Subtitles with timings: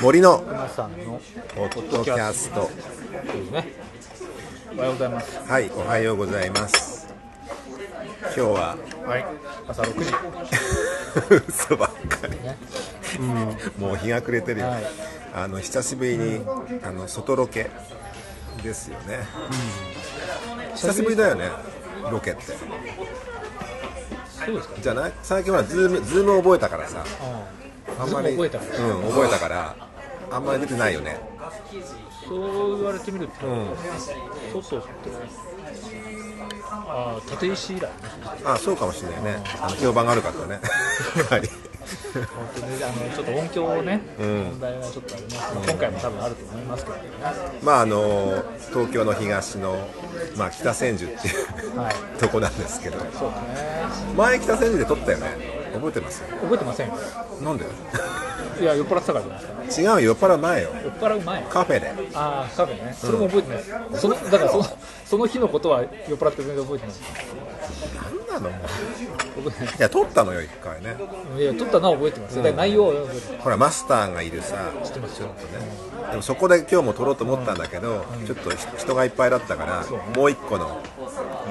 [0.00, 0.46] 森のポ
[1.66, 2.62] ッドキャスト。
[2.62, 2.70] で
[3.46, 3.68] すね
[4.76, 5.38] おはようございます。
[5.48, 7.06] はいおはようございます。
[8.24, 9.24] 今日ははい。
[9.68, 10.12] 朝6時。
[11.48, 12.32] 嘘ばっかり。
[12.42, 12.56] ね。
[13.78, 14.84] もう日が暮れてるよ、はい。
[15.34, 16.44] あの久しぶりに
[16.82, 17.70] あの外ロケ
[18.64, 19.20] ですよね、
[20.74, 21.48] 久しぶりだよね
[22.10, 22.42] ロケって。
[22.42, 22.54] そ
[24.52, 24.74] うですか。
[24.80, 25.12] じゃない？
[25.22, 27.04] 最近は Zoom Zoom 覚えたからさ。
[27.20, 27.44] あ
[28.02, 28.84] あんまり覚えたから。
[28.84, 29.76] うん覚えたから
[30.30, 31.20] あんまり出てないよね。
[32.26, 33.66] そう言われてみると、うん。
[34.62, 34.88] 外って
[36.70, 37.82] あー立石以来。
[37.82, 37.88] ね
[38.44, 39.44] あそうかもしれないね。
[39.60, 40.60] あの評判が悪かったね。
[41.28, 41.71] はい
[42.14, 44.00] 本当にあのちょっと音響ね、ん。
[44.22, 45.36] 問題はちょっとあります、
[45.70, 47.02] 今回も多分あると思いますけどね
[47.62, 49.88] まああの東京の東の、
[50.36, 51.30] まあ、北千住ってい
[51.66, 51.94] うはい。
[52.18, 52.98] とこなんですけど。
[52.98, 54.14] そうですね。
[54.16, 55.26] 前北千住で撮ったよね。
[55.74, 56.22] 覚えてます？
[56.22, 56.88] 覚えてません。
[56.88, 56.94] よ
[57.42, 57.64] なんで？
[58.60, 59.92] いや酔っ払ってたからじゃないですか。
[59.92, 60.70] 違うよ酔っ払う前よ。
[60.84, 61.42] 酔っ払う前？
[61.44, 61.92] カフェで。
[62.14, 62.94] ああカフェね。
[62.94, 63.58] それも覚えてない。
[63.58, 64.64] です、そのだからその
[65.06, 66.96] その日のことは酔っ払って全然覚えてない。
[68.32, 68.56] なんなのも
[69.46, 69.52] うい。
[69.52, 70.96] いや撮ったのよ一回ね。
[71.38, 74.70] いや撮ったのは覚えてます、だから内容は覚えてほらマスターがいるさ。
[74.84, 75.00] 知って。
[75.00, 75.28] ますよ
[76.10, 80.82] でもそこで今日も撮ろうと思ったんだけど、ちょっとひ人がいっぱいだったから、もう一個の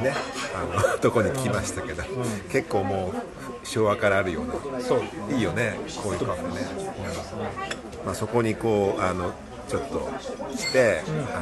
[0.03, 0.14] ね
[0.53, 2.03] あの とこに来ましたけど、
[2.52, 3.16] 結構もう
[3.64, 4.81] 昭和からあるような。
[4.81, 5.02] そう
[5.34, 6.62] いいよねこういうカフェね、
[8.06, 9.34] まあ、そこにこうあの
[9.68, 10.09] ちょっと
[10.58, 11.40] して、あ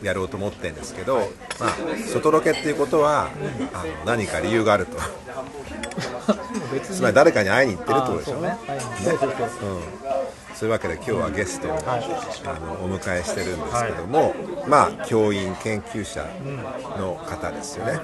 [0.00, 1.18] のやろうと思ってるんですけど、
[1.60, 1.74] まあ、
[2.06, 3.28] 外ロケっていうことは、
[3.74, 4.96] あの何か理由があると。
[6.82, 8.38] つまり誰かに会いに行ってるってことでしょ。
[8.38, 8.48] うね。
[8.48, 8.58] はい。
[10.56, 12.00] そういうわけで今日はゲストを、あ
[12.58, 14.34] のお迎えしてるんですけども、
[14.66, 16.26] まあ教員研究者
[16.98, 18.00] の方ですよね、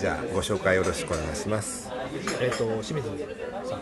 [0.00, 1.90] じゃあご紹介よろしくお願いします。
[2.40, 3.80] えっ、と清水さん。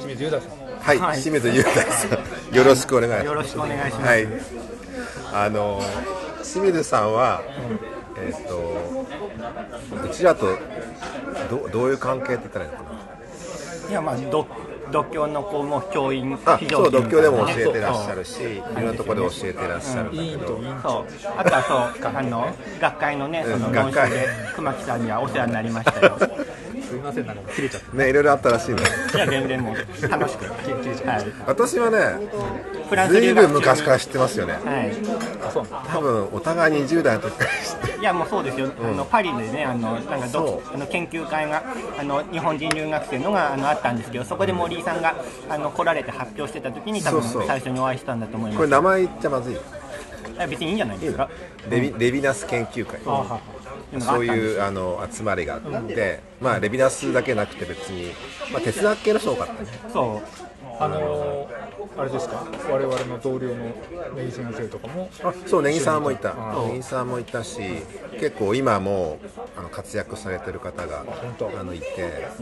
[0.00, 1.20] 清水優太さんはい、はい。
[1.22, 2.08] 清水雄大さ
[2.52, 2.56] ん。
[2.56, 3.26] よろしくお願いします。
[3.26, 4.02] よろしくお願いします。
[4.02, 4.26] はい。
[5.32, 5.80] あの
[6.42, 7.40] 清水さんは、
[8.18, 8.74] えっ、と
[10.04, 10.58] うちらと
[11.48, 12.90] どどういう関係って言ったらいいのかな？
[13.90, 14.48] いやまあ独
[14.90, 20.60] 独協の子も教員あ非常勤そう独協でも教えてねらっしゃるしいろんなところで教えてらっしゃるんだ委けど、
[21.36, 26.18] あとはそうあの学会のねその論集で熊木さんにはお世話になりましたよ
[26.90, 27.96] すみませんなんか切れちゃって。
[27.96, 28.82] ねいろいろあったらしいね。
[29.14, 31.24] いや全然もう楽しくはい。
[31.46, 31.98] 私はね
[32.88, 34.52] フランスずいぶん留学中昔から知ってますよね。
[34.54, 34.92] はい。
[35.46, 35.62] あそう。
[35.64, 41.62] なんだ多分お互い20代の時から知っていやもうそうですよ、あのパリでねあのなんかどあの研究会が
[41.98, 45.14] あの日本人留学生のがあのあったんですけどそこで森井さんが
[45.48, 48.66] あの来られて発表してた時に多分最初にお会いしたんだと思いこます。
[48.66, 49.60] れ名前言っちゃまずいよ。
[50.34, 51.28] いや別にいいんじゃないですか？
[51.68, 52.98] レビレビナス研究会。
[53.06, 53.59] ああ
[54.00, 58.12] そういうあの集まりがあって、まあレビナスだけなくて別に、
[58.52, 59.68] まあ、哲学系の人多かったね。
[59.92, 60.76] そう。
[60.78, 61.59] あのー
[61.96, 62.44] あれですか？
[62.70, 63.64] 我々の同僚の
[64.16, 66.30] 根木先生とかもあそう根木さんもいた。
[66.30, 67.60] あ根木さんもいたし
[68.18, 69.18] 結構今も
[69.56, 71.04] あの活躍されてる方が
[71.38, 71.50] 当。
[71.58, 71.86] あのいて。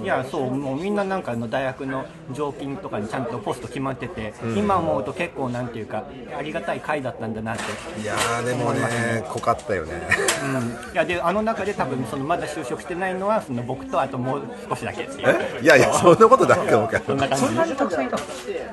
[0.03, 6.04] いやそうもうみんななんかあの大学の常勤とかにちゃんとポスト決まってて、今思うと結構なんていうか
[6.37, 7.62] ありがたい会だったんだなって、
[8.00, 10.09] いやーでもね濃かったよね。
[10.44, 15.59] うん、いやであの中で多分そのまだ就職してないのはその僕とあともう少しだけっていう。
[15.60, 15.62] え？
[15.62, 17.04] いやいやそんなことないと思うけど。
[17.06, 17.44] そんな感じ。
[17.47, 18.22] そんなにたくさんいたの？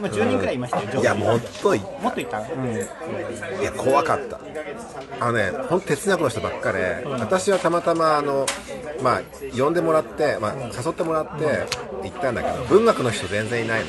[0.01, 4.39] まあ、10人くらいいましたよ上いやもっといもっといた、うん、いや怖かった。
[5.19, 8.45] あのね本当哲学の人ばっかで私はたまたまあの
[9.01, 9.21] まあ
[9.57, 11.67] 呼んでもらって、まあ、誘ってもらって
[12.03, 13.85] 行ったんだけど文学の人全然いないの、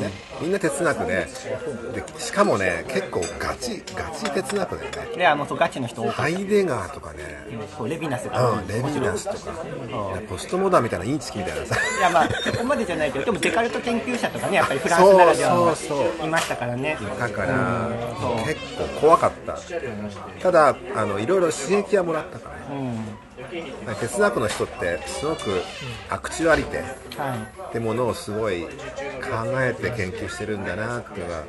[0.00, 0.10] ね、
[0.40, 1.26] みんな哲学で。
[1.94, 5.16] でしかもね結構ガチガチ哲学だよね。
[5.16, 7.18] いやもうそうガチの人ハイデガーとかね、
[7.80, 9.64] うレヴィナスが、うん、レヴィナスとか。
[9.88, 11.76] いやポストモダンみたいなインチキみたいなさ。
[11.76, 16.18] いやまあそこまでじゃないけどでもデカルト研究者とかねやっぱりフランスならではそうそう。
[16.20, 17.88] のいましたからねだから
[18.46, 19.58] 結構怖かった。
[20.40, 22.80] ただあのいろいろ刺激はもらったからね。
[22.80, 22.84] う
[23.24, 23.27] ん
[24.00, 25.62] 哲学の人ってすごく
[26.10, 26.82] アクチュアリテ
[27.68, 28.68] ってものをすごい考
[29.56, 31.46] えて研究してるんだなっていうのがあの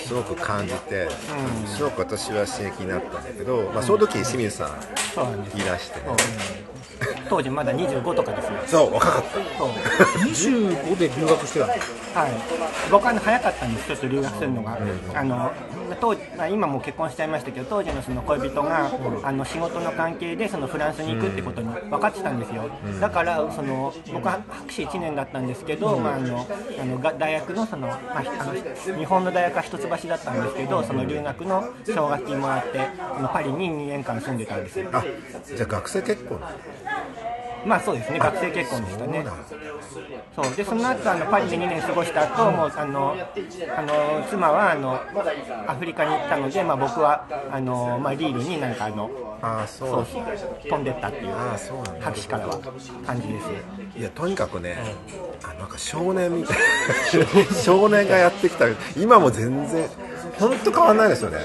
[0.00, 1.08] すごく感じて、
[1.66, 4.68] すごく私は刺激になったんだけど、まあ、その時清水さん
[5.58, 6.06] いらしてね、
[7.28, 9.30] 当時まだ25とかですよそう若かった。
[9.58, 9.68] そう。
[10.28, 11.80] 25で留学してたのはい、
[12.90, 14.78] 僕はあの早かったんです、ちょっと留学するのが、
[15.14, 15.52] あの
[16.00, 18.90] 当時まあ今もう結婚しちゃいましたけど、当時のその恋人が、
[19.22, 22.70] あの仕事の関係でそのフランスに行くってことに分かってたんですよ、
[23.00, 26.46] だからその僕は博士1年だったんですけど、まあ、あの
[26.80, 34.88] あのが大学のその、まあ、あの日本の大学は一橋だったんですけど、その留学の奨学金もらって、あのパリに2年間住んでたんですよ。
[34.92, 35.04] あ
[35.44, 36.40] じゃあ学生結婚
[37.64, 39.24] まあそうですね学生結婚でしたね。
[40.34, 40.56] そう。
[40.56, 43.16] でその後あのパリで2年過ごした後もうあの
[43.76, 45.00] あの妻はあの
[45.66, 49.10] アフリカに行ったので、まあ、僕はあの、まあ、リールになんかあの
[49.42, 50.06] ああそう。
[50.68, 52.06] 飛んでったっていうああそうなんだ。
[52.06, 52.58] 博士からは
[53.06, 54.76] 感じですいやとにかくね、
[55.42, 56.58] あなんか少年みたい
[57.64, 58.66] 少年がやってきた。
[58.96, 59.88] 今も全然
[60.38, 61.38] 本当変わらないですよね。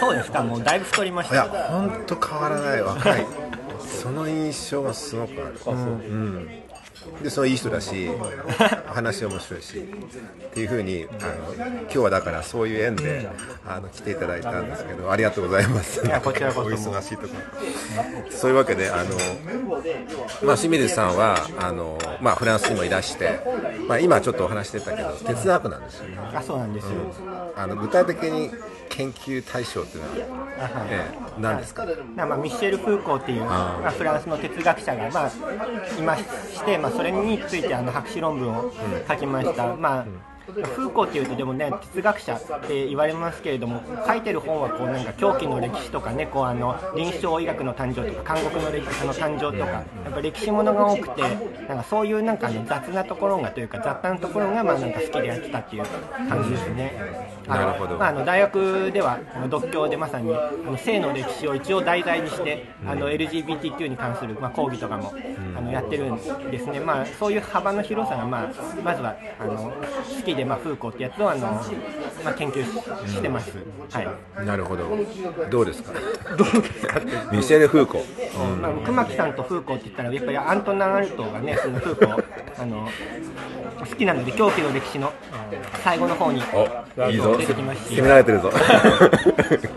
[0.00, 0.42] そうですか。
[0.42, 3.26] もうだいぶ太りましいやた本当変わらない若い
[4.02, 5.56] その印象がすごくある。
[5.64, 6.61] うん
[7.22, 8.10] でそのいい人だし
[8.86, 11.24] 話面白いしっていうふうにあ
[11.60, 13.28] の今日はだからそういう縁で
[13.66, 16.04] あの来ていただいたんですけどありがとうございます。
[16.06, 16.68] やこちらこそ。
[16.68, 17.34] お忙しいとこ。
[17.34, 19.10] ろそういうわけであの、
[20.42, 23.40] まあ、清水さんはあの、まあ、フランスにもいらして、
[23.88, 26.18] まあ、今ちょっとお話してたけど哲学なんですよね。
[26.34, 26.90] あそうなんですよ、
[27.56, 28.50] あの具体的に
[28.88, 31.86] 研究対象っていうのは、あはいええ、何ですか？
[32.14, 35.30] まあまあミッシェル・フーコーっていうまあ、フランスの哲学者が、まあ、
[35.98, 36.24] いまし
[36.64, 38.72] て、まあ、それについてあの博士論文を
[39.08, 51.22] 書きました、まあフーコーっていうとでもね哲学者って言われますけれども書いてる本はこうなんか狂気の歴史とかねこうあの臨床医学の誕生とか監獄の歴史の誕生とかやっぱ歴史ものが多くて
[51.68, 55.84] なんかそういうなんかあの雑なところがというか雑多なところがまあなんか好きでやってたっていう
[56.28, 56.92] 感じですね。
[57.48, 57.96] あのなるほど。
[57.96, 59.18] まああの大学では
[59.48, 65.12] 独協でまさにあの性の歴史を一応題材にして、あの LGBTQ に関する、まあ、講義とかも、
[65.56, 66.16] あのやってるん
[66.50, 68.52] ですね、まあ、そういう幅の広さが、まあ、
[68.82, 71.46] まずはあの好きで、まあ、フーコーってやつをあの、
[72.24, 73.52] まあ、研究ししてます、
[73.90, 74.08] はい。
[74.46, 74.84] なるほど。
[75.50, 75.92] どうですか？
[77.32, 78.04] ミシェル・フーコ
[78.60, 82.24] まあ、熊木さんとフーコーって言ったらやっぱりアントナン・アルトーがねそのフーコー
[82.62, 82.88] あの
[83.80, 85.12] 好きなので狂気の歴史の
[85.82, 87.36] 最後の方においいぞ。
[87.36, 87.96] 出てきますし。
[87.96, 88.50] 攻められてるぞ。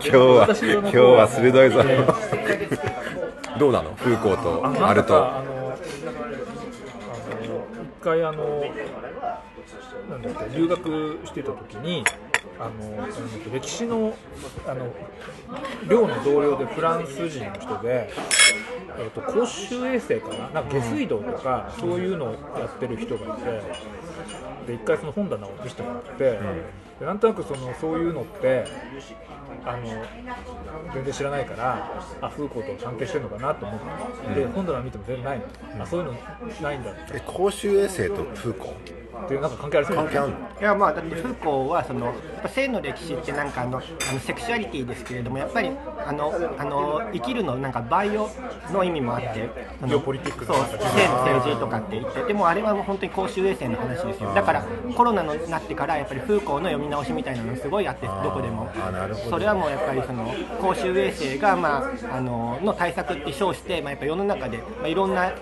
[0.00, 1.82] 日は今日は鋭いぞ。
[3.58, 3.94] どうなの？
[3.96, 5.32] フーコーとアルト。
[8.00, 8.62] 一回あの
[10.10, 12.04] なんだっけ留学してた時に
[12.58, 13.06] あの
[13.52, 14.14] 歴史の
[14.66, 14.92] あの
[15.88, 18.10] 寮の同僚でフランス人の人で、
[18.98, 20.48] えー、と公衆衛生かな？
[20.50, 23.62] なんか下水道とかそういうのをやってる人がいて
[24.68, 26.40] で一回その本棚を見せてもらって、
[26.98, 28.64] でなんとなくそのそういうのって
[29.64, 29.86] あの
[30.94, 33.80] 全然知らないからあフーコーと関係してるのかなと思っ
[34.34, 35.44] て、で本棚見ても全然ないの、
[35.82, 36.14] あそういうの
[36.62, 36.90] ないんだ。
[36.90, 38.74] ってえ公衆衛生とフーコ
[39.28, 40.36] でなんか関係ありそう関係あるの？
[40.36, 45.70] いやまあだってフーコーはそのやっぱ性の歴史ってなんかあのあのセクシュアリティですけれどもやっぱり
[46.06, 48.30] あのあの生きるのなんかバイオ
[48.72, 54.64] の意味もあってあのジオポリティックなそう性の政治とかって言ってでもあれはもう本当に公衆衛生の話ですよだから
[54.94, 58.70] コロナになってからやっぱりフーコーの読み直しみたいなのすごいあってどこでも。
[58.76, 59.30] あなるほど。
[59.30, 65.32] それはもうやっぱりその公衆衛生がまああのの対策って称してまあやっぱ世の中でまあいろんな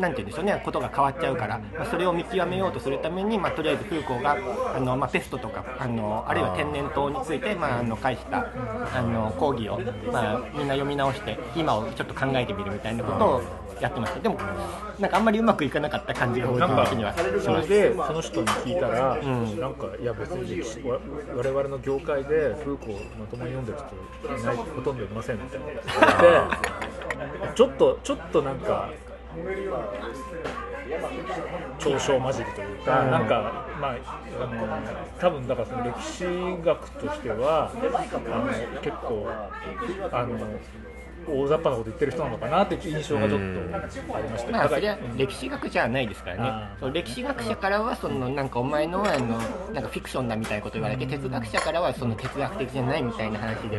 [0.00, 4.38] なんて言うんでしょうね、ことが変わっちゃうから、まあ、それを見極めようとするために、まあ、とりあえずフーコーが
[4.76, 8.46] あの、まあ、ペストとかあのあるいは天然痘について、まあ、あの返した
[8.94, 9.80] あの講義を、
[10.12, 13.42] まあ、みんな読み直して今をちょっと考えてみるみたいなことを
[13.80, 14.20] やってました。
[14.20, 14.38] でも
[15.00, 20.62] なんかあんまりうまくいかなかった感じが個なんか人的にはしそれでその人に聞いたら、んなんかいや別に
[21.34, 28.90] 我々の業界でフーコーまともに読んでる人いないほとんどいませんみたいなちょっとちょっとなんか
[31.78, 33.96] 嘲笑混じりというか、なんかまあ
[34.40, 36.24] あの多分だからその歴史
[36.64, 39.28] 学としてはあの結構
[40.12, 40.38] あの
[41.26, 44.52] 大雑把なこと言ってる人なのかなっていう印象がちょっとありました。
[44.52, 46.36] まあ、それは歴史学じゃないですから
[46.68, 46.76] ね。
[46.80, 49.38] そう歴史学者からはそのなんかお前のあの
[49.72, 53.78] なんかフィクションだみたいなこと言われて哲学者からはその哲学的じゃないみたいな話で、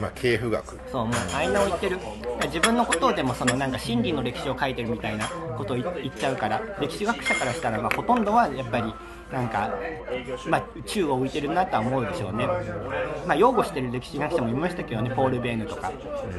[0.00, 0.78] まあ系譜学。
[0.90, 1.98] そうもう間を言ってる。
[2.44, 8.92] 自分のことをでもそのなんか真理の歴史を書いてるみたいなことを言言っちゃうから歴史学者からしたらまあほとんどはやっぱり
[9.32, 9.74] なんか、
[10.48, 12.46] まあ、宙を浮いてるなとは思うでしょうね、
[13.26, 15.92] まあ、擁護してる歴史学者もいましたけどねポール・ベーヌとか。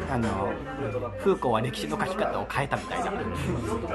[0.09, 0.53] あの
[1.19, 3.11] フーコーは歴史の書き方を変えたみたいな。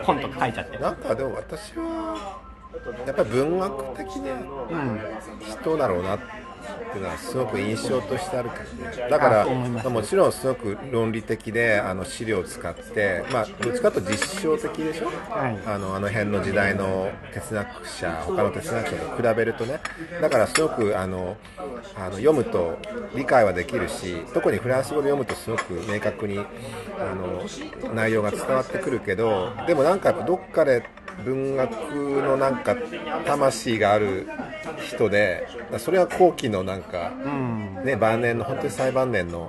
[0.03, 0.79] 本とか書いちゃって。
[0.79, 2.43] なんかでも私は
[3.07, 5.01] やっぱり文学的なうん。
[5.41, 6.25] 人だろうなって
[6.97, 8.51] いうのはすごく印象としてある
[9.11, 15.59] だからもちろんすごく論理的であの資料を使って、まあ、どっちかと実証的でしょ、はい。
[15.67, 19.81] あのあの辺の時代の哲学者他の哲学者と比べるとね。
[20.21, 21.37] だからすごくあの
[21.97, 22.79] あの読むと
[23.15, 27.45] 理解はできるし特にフランス語で読むとすごく明確にあの
[27.95, 30.85] 内容が伝わってくるけどでもなんかやっぱどっかで
[31.25, 31.73] 文学
[32.23, 32.77] のなんか
[33.27, 34.29] 魂がある
[34.87, 35.47] 人で
[35.79, 37.13] それは後期のなんか、
[37.85, 39.49] ね、晩年の本当に最晩年の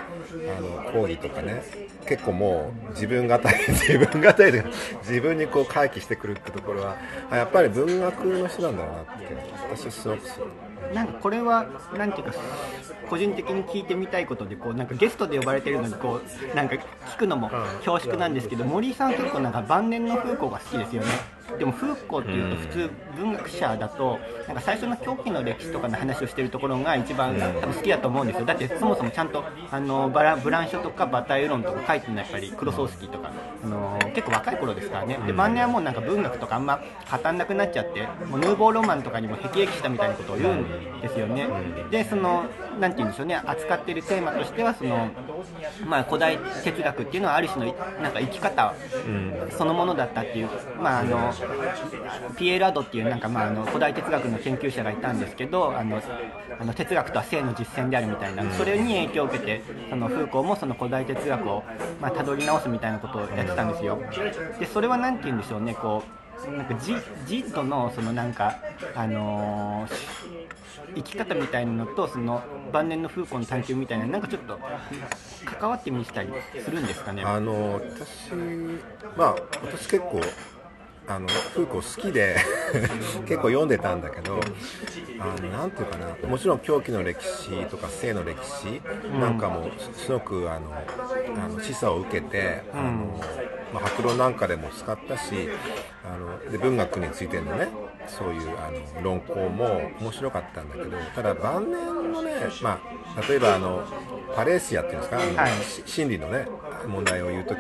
[0.58, 1.64] あの講義とかね。
[2.06, 3.44] 結構もう自分語り
[3.74, 4.66] 自分語りで
[5.04, 6.98] 自分にこう回帰してくるってところは
[7.32, 9.36] やっぱり文学の人なんだなって
[9.72, 10.46] 私はすごくする。
[10.94, 11.66] なんかこれは
[11.98, 12.34] なんていうか
[13.10, 17.50] 個人的に聞いてみたいことでこうなんかゲストで呼ばれてるのにこうなんか聞くのも
[17.86, 21.08] 恐縮なんですけど森井さん結構なんか晩年の風光が好きですよね
[21.58, 28.46] でもフーコーっていうと普通文学者だとなんか最初の狂気の歴史とかの話をしてるところが一番多分好きだと思うんですよ。
[28.46, 33.32] だってそもそもちゃんとあのバラブランショとかバターユロンとか書いてるのはやっぱりクロソースキーとか。
[33.64, 35.18] あの結構若い頃ですからね。
[35.26, 36.82] で晩年はもうなんか文学とかあんま
[37.24, 41.48] 語んなくなっちゃってもうヌーボーロマンとかにも辟易したみたいなことを言うんですよね。
[41.90, 42.46] でその
[42.80, 43.42] なんて言うんでしょうね。
[43.46, 45.10] 扱っているテーマとしてはその
[45.86, 48.74] まあ古代哲学っていうのはある種のなんか生き方
[49.58, 50.50] そのものだったっていう
[50.82, 51.33] まああの
[52.38, 56.02] ピエール・アドっていうなんか、まあ、あの古代哲学の研究者がいたんですけどあの
[56.60, 61.64] あの哲学とは性の実践であるみたいなそれに影響を受けてそのフーコーもその古代哲学を、
[62.02, 64.00] まあ、辿り直すみたいなことをやってたんですよ。
[64.60, 68.58] でそれは何て言うんでしょうねこうなんかジジッドのそのなんか、
[68.96, 70.24] あのー
[70.96, 74.60] 生き方みたいなのとその晩年のフーコーの探求みたいななんかちょっと
[75.60, 76.30] 関わってみたり
[76.64, 77.24] するんですかね。
[77.24, 78.34] あの私
[79.18, 80.22] まあ私結構
[81.08, 82.38] あのフーコー好きで
[83.28, 84.40] 結構読んでたんだけど
[85.20, 88.82] あのなんていうかなもちろん狂気の歴史とか性の歴史
[89.20, 90.74] なんかもすごくあの
[91.44, 93.20] あの示唆を受けて、あの
[93.74, 95.50] まあ、白論なんかでも使ったし
[96.06, 97.70] あので文学についてのね
[98.08, 102.32] そういうあの論考も面白かったんだけどただ晩年のね、
[102.62, 102.80] ま
[103.18, 103.84] あ、例えばあの
[104.36, 105.52] パレーシアっていうんですか、あのはい。
[105.86, 106.48] 心理のね
[106.88, 107.60] 問題を言う時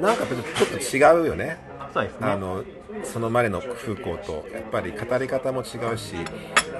[0.00, 1.58] なんかちょっと違うよね
[1.92, 2.26] そうですね。
[2.26, 2.64] あの
[3.04, 6.14] そのまでの風光とやっぱり語り方も違うし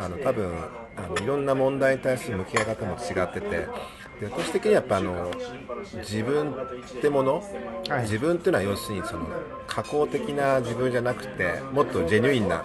[0.01, 0.53] あの多分
[0.97, 3.49] あのいろんな問題に対する向き合い方も違ってて
[4.21, 5.31] で私的にはやっぱあの
[5.97, 6.55] 自分っ
[7.01, 7.43] てもの、
[7.89, 8.03] はい。
[8.03, 9.27] 自分っていうのは要するにその
[9.67, 12.65] 加工的な自分じゃなくてもっとジェニュインな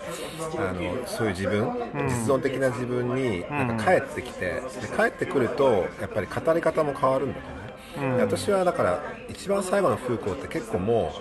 [0.57, 4.61] あのそういう自分、実存的な自分になんか帰ってきて、で
[4.95, 8.17] 帰ってくるとやっぱり語り方も変わるんだよね。
[8.17, 11.13] で私はだから一番最後の風光って結構も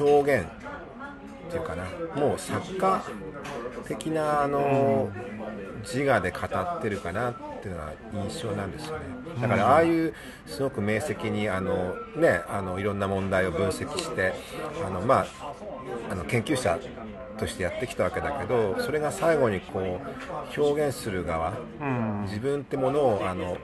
[0.00, 0.46] う表現
[1.46, 1.84] っていうかな。
[2.14, 3.02] もう作家
[3.86, 5.10] 的なあの
[5.82, 9.04] 自我で語ってるかなっていうのは印象なんですよね。
[9.40, 10.14] だからああいう
[10.46, 14.34] すごく明晰にあのねあのいろんな問題を分析して
[14.84, 15.26] あのまあ
[16.10, 16.78] あの研究者
[17.38, 21.54] としてやってきたわけだけどそれが最後にこう表現する側、
[22.24, 23.56] 自分ってものをあの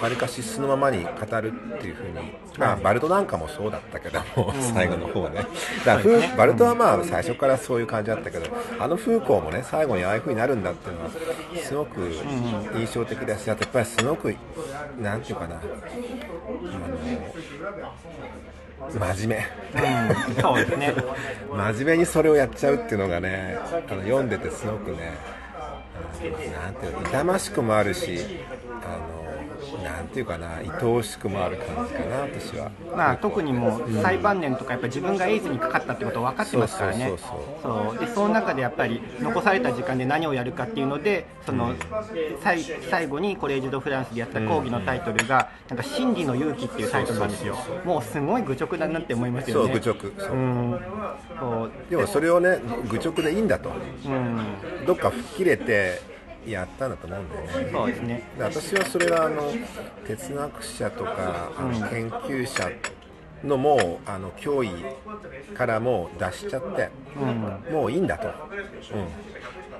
[0.00, 1.10] わりかし素のままに語
[1.40, 2.14] るっていうふうに、
[2.58, 5.46] まあ、バルトなんかもそうだったけども、最後の方ね。
[5.84, 8.46] だからバルトはまあ最初からそういう感じだったけど
[8.78, 11.10] あのフーコーもね最後にああいうふうになるんだっていうのは
[11.62, 12.10] すごく
[12.76, 14.34] 印象的だしあとやっぱりすごく
[14.98, 15.62] なんていうかなあの
[18.92, 19.56] 真面目。
[19.76, 20.94] うん、そうですね
[21.50, 25.18] 真面目にそれをやっちゃうっていうのがねあの読んでてすごくね
[25.58, 25.82] あ
[26.22, 28.20] のなんていうの痛ましくもあるし
[29.86, 32.72] なんていうかな愛おしくもある感じかな私は。
[32.96, 37.06] まあ、特にもう最晩年とかやっぱ自分がエイズにかかったってこと分かってますからね。
[37.06, 37.28] そうそう
[37.62, 41.74] そうでその中でやっぱり残された時間で何をやるかっていうのでその、
[42.42, 47.56] 最最後にコレージュ・ド・フランスでやった講義のタイトルが「なんか真理の勇気」っていうタイトルなんですよ。
[47.84, 50.36] もうすごい愚直だなって思いますそうよね愚直そう。
[50.36, 50.80] うん。
[51.38, 51.70] そう。
[51.90, 52.58] でもそれをね
[52.90, 53.70] 愚直でいいんだと。
[54.04, 54.38] うん。
[54.84, 56.15] どっか吹っ切れて
[56.52, 57.70] やったんだと思うんだよね。
[57.72, 58.22] そうですね。
[58.38, 59.52] で私はそれはあの
[60.06, 62.70] 哲学者とかあの研究者
[63.44, 66.90] のもうあの脅威からもう出しちゃって、
[67.70, 68.28] もういいんだと、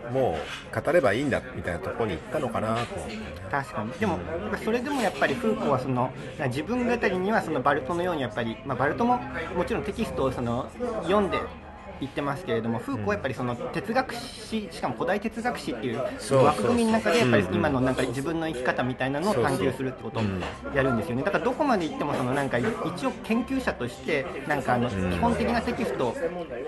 [0.09, 0.39] うん、も
[0.73, 3.23] う語ればいいんだみたいなところに行ったのかなと思ってね。
[3.51, 3.93] 確かに。
[3.93, 4.19] でも
[4.63, 6.13] それでもやっぱりフーコーはその
[6.47, 9.19] 自分語りにはそのバルトのようにやっぱり、まあ、バルトも
[9.57, 10.71] もちろんテキストをその
[11.03, 11.39] 読んで
[12.01, 16.01] 言ってますけれども、フーコーはやっぱりその哲学史、しかも古代哲学史っていう
[16.45, 20.23] 枠組みの中で、やっぱりうん今のなんか自分の生き方みたいなのを探求するってことを
[20.75, 21.23] やるんですよね。
[21.23, 26.15] だからどこまで行ってもそのなんか一応研究者としてなんかあの基本的なテキスト、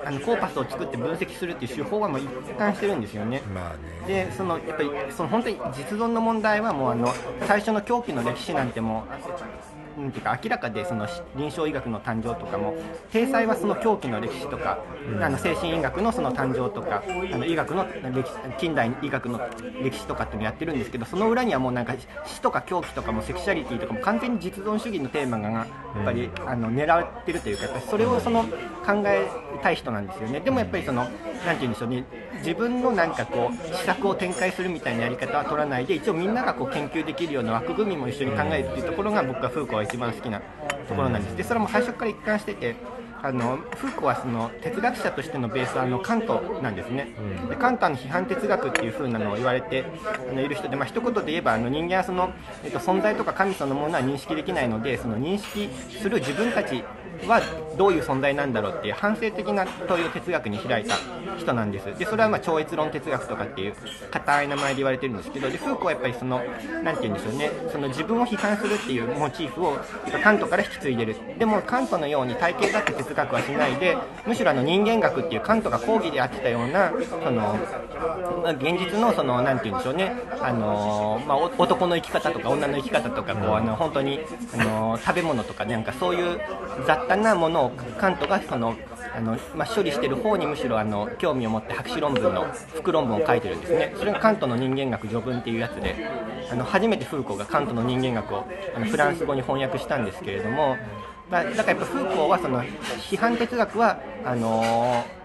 [0.04, 3.42] あのコーパスを作って分析するっていう手法はもう一貫してるんですよね。
[3.54, 4.24] まあね。
[4.26, 7.12] でそのやっぱりその本当に実存の問題はもうあの
[7.46, 12.74] 最初の狂気の歴史なんてもうなんていうか明らかでその臨床医学の誕生とかも
[13.12, 14.78] 体裁はその狂気の歴史とか、
[15.20, 17.02] あの精神医学のその誕生とか
[17.32, 19.40] あの医学の歴史近代医学の
[19.82, 25.66] 歴史とかっていうのをやってるんですけどその裏にはもうなんか死とか狂気とかもセクシャリティとかも完全に実存主義のテーマがや
[26.00, 29.28] っぱり、あの狙ってるというかやっぱりそれをその考え
[29.62, 30.40] たい人なんですよね。
[30.40, 32.04] でもやっぱりそのなんて言うんでしょうね
[32.38, 40.40] 自分のなんかこう施策を展開するみたいなやり方は取らないで一応みんながこう研究できるような枠組みも一緒に考えるっていうところが僕はフーコーは一番好きな
[40.88, 41.36] ところなんです。
[41.36, 42.76] でそれも最初から一貫してて
[43.20, 47.08] あのフーコーはその哲学者としてのベースはあのカントなんですね、
[47.48, 49.84] でカントはの批判哲学っていう風なのを言われて
[50.30, 52.30] あのいる人で、まあ一言で言えばあの人間はその、
[52.62, 55.68] えっと、存在とか神そのものは認識できないのでその認識
[56.00, 56.84] する自分たち
[57.26, 57.40] は
[57.76, 60.96] どういう存在なんだろうっていう反省的な問いを哲学に開いた
[61.38, 61.98] 人なんです。
[61.98, 63.74] でそれはま超越論哲学とかっていう
[64.10, 66.42] 硬い名前で言われてるんですけどでフーコーはやっぱりその
[66.82, 67.50] なんて言うんでしょうね。
[67.72, 69.78] その自分を批判するっていうモチーフを
[70.22, 71.16] カントから引き継いでる。
[71.38, 73.96] でもカントのように体系だって哲学はしないで
[74.26, 77.56] むしろあの人間学っていうカントが講義でやってたようなその
[78.42, 80.12] ま現実のそのなんて言うんでしょうね。
[80.40, 84.20] あの、まあ、男の生き方とか女の生き方とかこうあの本当に
[84.54, 86.40] あの食べ物とかなんかそういう
[86.86, 88.76] 雑多なものをカントがその
[89.14, 93.94] あの、まあ、処理してる方にむしろあの興味を持って博士論文の副論文を書いてるんですね。
[93.96, 95.96] それがカントの人間学序文っていうやつで
[96.50, 100.76] あの初めてフーコーがカントの人間学をあのフランス語に翻訳したんですけれども
[101.30, 105.17] だだからやっぱフーコーはその批判哲学はあのー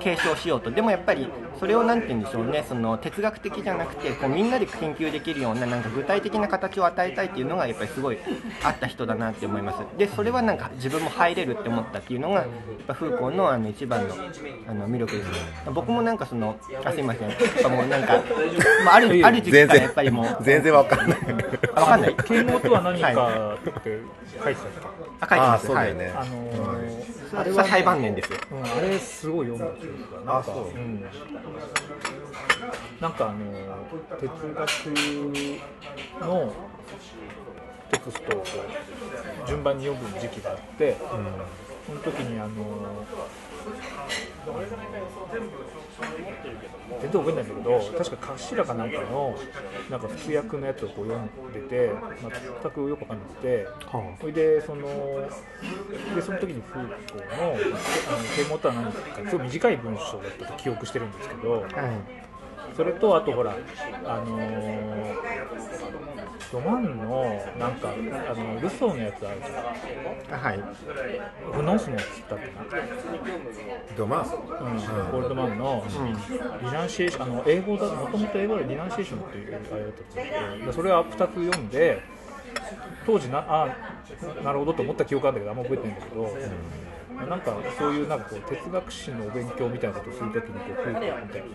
[0.00, 0.70] 継承しようと。
[0.70, 1.28] でもやっぱり
[1.58, 2.64] それを何て言うんでしょうね。
[2.68, 8.18] その哲学的じゃなくてこうみんなで研究できるようななんか具体的な形を与えたいっていうのがやっぱりすごい
[8.62, 9.98] あった人だなって思います。
[9.98, 12.46] でそれはなんか自分も入れるって思ったっていうのがやっ
[12.86, 14.14] ぱフーコーのあの一番の
[14.68, 15.36] あの魅力ですね。
[15.72, 17.28] 僕もなんかそのあすいません。
[17.28, 18.22] やっぱもうなんか、
[18.84, 21.18] まあ、あるある時期全然からやっぱりもう全然わかんない。
[21.74, 22.14] あわかんない。
[22.14, 24.00] 啓蒙とは何かって
[24.42, 24.60] 書いて
[25.20, 25.64] たあ書いてます。
[25.64, 26.14] あそうだよね、はい。
[26.14, 30.56] あのーあれは裁判年ですうん、あれすごい読んだというか、なんか、う。
[30.68, 31.04] うん、
[33.00, 33.86] なんかあの
[34.18, 34.70] 哲学
[36.20, 36.52] の
[37.90, 38.44] テクストを
[39.46, 40.96] 順番に読む時期があって、
[41.86, 42.50] その時にあの
[47.00, 49.38] 全然覚えてないんだけど、確か頭かなんかの
[49.90, 52.30] なんか通訳のやつをこう読んでて、まあ、
[52.62, 53.66] 全くよくわかんなくて、
[54.20, 54.82] それでその
[56.14, 62.27] でその時にフーコーのあの啓蒙とは何かすごい短い文章だったと記憶してるんですけど、はい
[62.78, 63.56] それとあとほら
[64.04, 65.58] あのー
[66.52, 67.24] ロマンの
[67.58, 70.62] なんかあのルソーのやつあるじゃんはい
[71.52, 72.64] フノスモスだっけな。
[73.96, 74.20] ドマン。
[74.20, 75.84] うん、ゴールドマンの
[76.62, 82.02] リナンシエーション、あの英語だ、もともと英語でリナンシエーションっていうあれだったんですけど、それは2つ読んで、
[83.04, 83.76] 当時な、あ
[84.42, 86.22] なるほどと思った記憶あるんだけど、あんま覚えてないんだけど、
[87.26, 91.46] なんかそういうなんかこう哲学史のお勉強みたいなことをするときにこう、フーコーみたいな、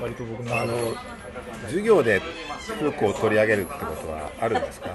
[0.00, 0.74] 割と僕のあの
[1.66, 4.90] 授業でフーコーを取り上げるってことはあるんですか？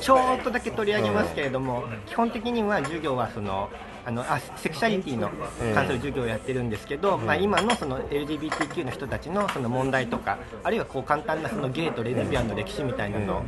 [0.00, 3.70] ちょっとだけ取り上げますけれども、基本的には授業はその
[4.08, 5.30] あのあセクシャリティの
[5.74, 5.92] 関す。
[5.92, 13.42] る授業をやってるんですけど、まあ、今のその LGBTQ の人たちのその問題とかあるいはこう簡単なそのゲイとレズビアンの歴史みたいなのを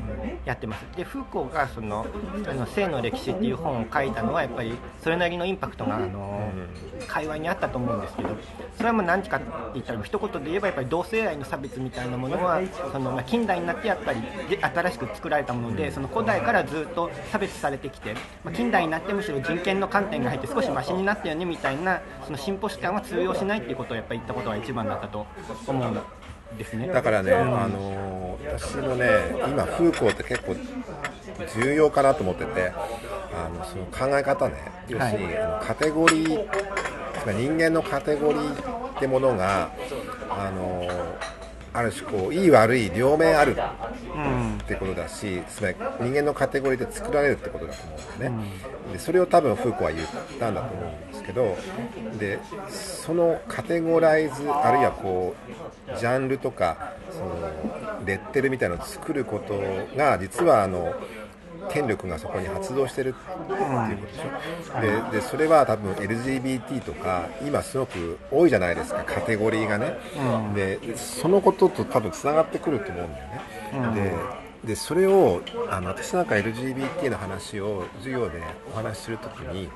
[0.44, 0.85] やってます。
[0.96, 2.07] でフーコーがその
[2.49, 6.51] あの性の歴史っていう本を書いたのはやっぱりそれなりのインパクトがあの
[7.07, 8.29] 会話にあったと思うんですけど
[8.77, 12.61] それはもう何かって言ったら一言で言えばやっぱり同性愛の差別みたいなものは
[12.92, 25.27] その、まあ、近代になってやっぱりで新しく作られたものでその古代からずっと差別されてきて、まあ、近代になってむしろ人権の観点が入って少しマシになったよねみたいなその進歩史観は通用しないっていうことをやっぱり言ったことが一番だったと
[25.67, 26.89] 思うんですね。
[26.89, 29.07] だからね、あの私もね
[29.49, 30.57] 今フーコーって結構
[31.61, 32.73] 重要かなと思ってて
[33.33, 34.57] あのその考え方ね
[34.89, 36.49] 要するに、あのカテゴリー
[37.27, 39.71] 人間のカテゴリーってものが
[40.31, 40.89] あの
[41.72, 48.50] ある種こういい悪い両面あるってことだしつまり人間のカテゴリーで作られるってことだと思うんだよね、
[48.92, 51.56] でそれを多分フーコーは言ったんだと思うんですけど
[52.18, 55.35] でそのカテゴライズあるいはこ
[55.94, 59.54] うジャンルとかそのレッテルみたいなのを作ること
[59.96, 60.94] が実はあの
[61.70, 65.11] 権力がそこに発動してるっていうことでしょ。
[65.11, 69.98] ででそれは多分 LGBT とか今すごく多いじゃないですかカテゴリーがね、
[70.54, 74.11] でそのことと多分つながってくると思うんだよね、
[74.62, 79.70] ででそれをあの私なんか LGBT の話を授業でお話しするときに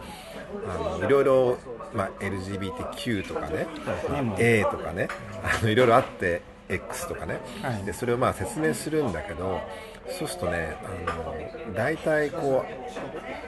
[0.68, 1.58] あのいろいろ、
[1.94, 3.66] まあ、LGBTQ とかね、
[4.38, 5.08] A とかね
[5.42, 7.84] あのいろいろあって X とかね、はい。
[7.84, 9.60] でそれをまあ説明するんだけど
[10.10, 10.76] そうするとね
[11.08, 12.64] あの大体こ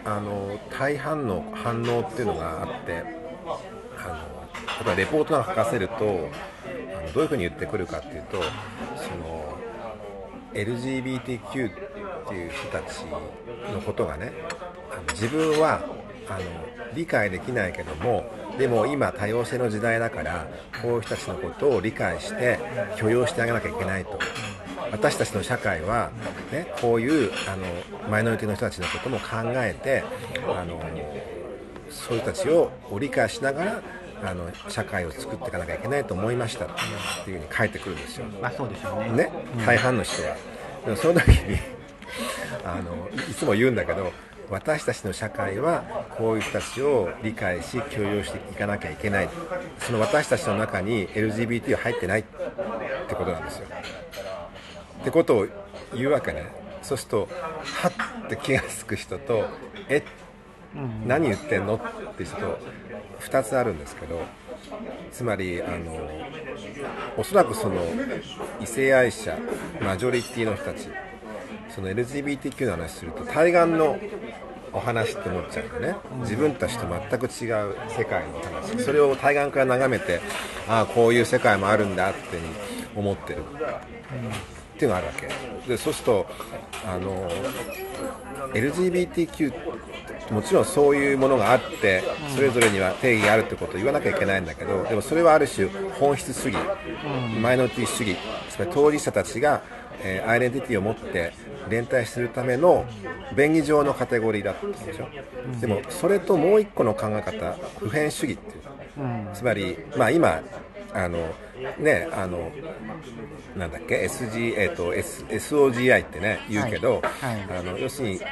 [0.05, 3.03] うあの大半の反応っていうのがあって
[3.99, 8.42] あの例えばレポートなんか書かせるとあのどういうふうに言ってくるかっていうと
[8.97, 9.59] その
[10.55, 11.51] LGBTQ っ
[12.29, 13.05] ていう人たち
[13.73, 14.33] のことがね
[14.90, 15.85] あの自分は
[16.29, 16.40] あの
[16.95, 18.25] 理解できないけども
[18.59, 20.49] でも今多様性の時代だから
[20.83, 22.59] こういう人たちのことを理解して
[22.97, 24.19] 許容してあげなきゃいけないと。
[24.90, 26.11] 私たちの社会は、
[26.53, 27.66] ね、こういうあの
[28.11, 30.05] マイノリティの人たちのことも考えて
[30.49, 30.81] あの
[31.90, 33.83] そういう人たちを理解しながら
[34.22, 36.68] あの社会を作っていかなきゃいけないと思いましたっ
[37.25, 38.27] ていうふうに書いてくるんですよ。
[38.40, 39.31] まあそうですよねね、
[39.66, 40.37] 大半の人は。
[40.85, 41.59] でもその時に
[42.64, 44.12] あのいつも言うんだけど
[44.51, 45.83] 私たちの社会は
[46.16, 49.29] こういう人たちを理解し許容していかなきゃいけない
[49.81, 52.25] その私たちの中に LGBT は入ってないっ
[53.09, 53.66] てことなんですよ
[55.07, 55.47] ってことを
[55.95, 56.47] 言うわけね。
[56.83, 57.29] そうすると
[57.62, 57.88] は
[58.27, 59.45] って気が付く人と
[59.88, 60.03] え
[61.07, 61.77] 何言ってんの？
[61.77, 62.59] って人と
[63.21, 64.21] 2つあるんですけど
[65.12, 66.11] つまりあの
[67.16, 67.77] おそらくその
[68.61, 69.38] 異性愛者
[69.81, 70.88] マジョリティの人たち
[71.69, 73.97] その LGBTQ の話すると対岸の
[74.73, 75.95] お話って思っちゃうんだね。
[76.23, 78.83] 自分たちと全く違う世界の話。
[78.83, 80.21] それを対岸から眺めて
[80.69, 82.19] ああこういう世界もあるんだって
[82.97, 83.45] 思ってる
[84.77, 85.29] っていうのがあるわけ。
[85.69, 86.27] でそうすると
[86.87, 87.29] あの
[88.55, 89.53] LGBTQ
[90.31, 92.03] もちろんそういうものがあって
[92.35, 96.57] それぞれには定義があるってことを言わなきゃいけないんだけどでもそれはある種本質主義
[97.41, 98.17] マイノリティ主義
[98.49, 99.62] つまり当事者たちが、
[100.03, 101.33] えーアイデンティティを持って
[101.69, 102.85] 連帯するための
[103.37, 105.09] 便宜上のカテゴリーだったんでしょ、
[105.61, 108.62] でもそれともう一個の考え方普遍主義っていう。
[109.35, 110.41] つまり、まあ、今
[110.96, 111.18] あの
[111.78, 112.50] ねあの
[113.54, 117.59] なんだっけ SG、えーと S、SOGI ってね言うけど、はいはい。
[117.59, 118.24] あの要するにジ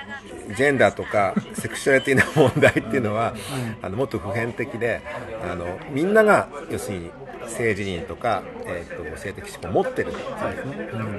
[0.64, 3.34] ェンダーとかセクシュアリティの問題っていうのは、
[3.82, 5.02] あのもっと普遍的で
[5.42, 7.10] あのみんなが要するに
[7.48, 10.12] 性自認とか、えー、と性的指向を持ってる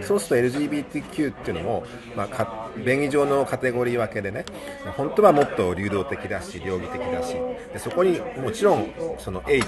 [0.01, 1.85] そうすると LGBTQ っていうのも、
[2.15, 4.45] まあ、か便宜上のカテゴリー分けでね
[4.97, 7.33] 本当はもっと流動的だし両義的だし
[7.73, 9.65] でそこにもちろんその H、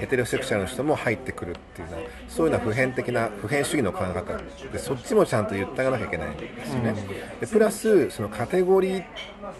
[0.00, 4.38] ヘテロセクシャルの人も入ってくるっていうのはそういうのは普遍的な普遍主義の考え方
[4.72, 6.94] でそっちもちゃんと言ってあげなきゃいけないんですよね、
[7.40, 9.04] でプラスそのカテゴリーっ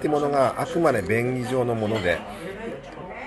[0.00, 2.18] てものがあくまで便宜上のもので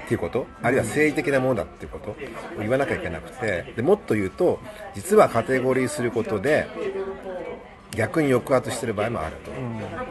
[0.05, 0.45] っていうこと？
[0.61, 2.11] あるいは政治的なものだっていうこと？
[2.11, 2.15] を
[2.59, 3.73] 言わなきゃいけなくて。
[3.75, 4.59] でもっと言うと
[4.93, 6.67] 実はカテゴリーすることで
[7.91, 9.51] 逆に抑圧してる場合もあると、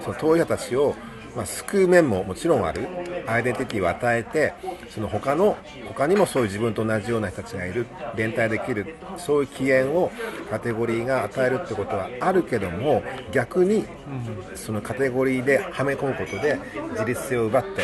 [0.03, 0.95] その当事者たちを、
[1.37, 2.89] まあ、救う面ももちろんある。
[3.27, 4.53] アイデンティティを与えて
[4.91, 5.57] その他の
[5.89, 7.87] 他にもそういう自分と同じような人たちがいる。
[8.17, 8.97] 連帯できる。
[9.17, 10.11] そういう起源を
[10.51, 13.03] カテゴリーが与えるってことはあるけども
[13.33, 13.87] 逆に
[14.55, 16.59] そのカテゴリーではめ込むことで
[16.91, 17.83] 自立性を奪って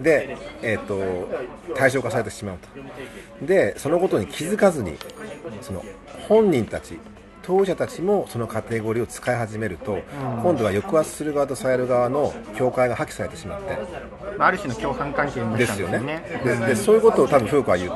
[0.00, 1.28] で、えー、と
[1.74, 3.46] 対象化されてしまうと。
[3.46, 4.96] でそのことに気づかずに
[5.60, 5.84] その
[6.28, 6.98] 本人たち
[7.46, 10.00] 当事者たちもそのカテゴリーを使い始めると、
[10.42, 13.78] 今度は抑圧する側とされる側の境界が破棄されてしまって。
[14.36, 16.20] まあある種の共犯関係にですよたんですよね。
[16.44, 16.58] ね。
[16.60, 17.92] ででそういうことを多分フーコは言っ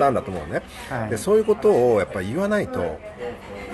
[0.00, 1.10] たんだと思うね、はい。
[1.10, 2.98] でそういうことをやっぱり言わないと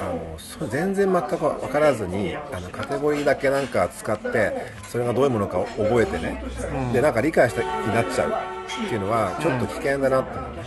[0.01, 4.53] あのそれ全然全く分からずにあのカテゴリーだけなんか使って
[4.89, 6.45] それがどういうものかを覚えてね、
[6.93, 8.31] でなんか理解した気になっちゃう
[8.85, 10.63] っていうのはちょっと危険だなっていうのね、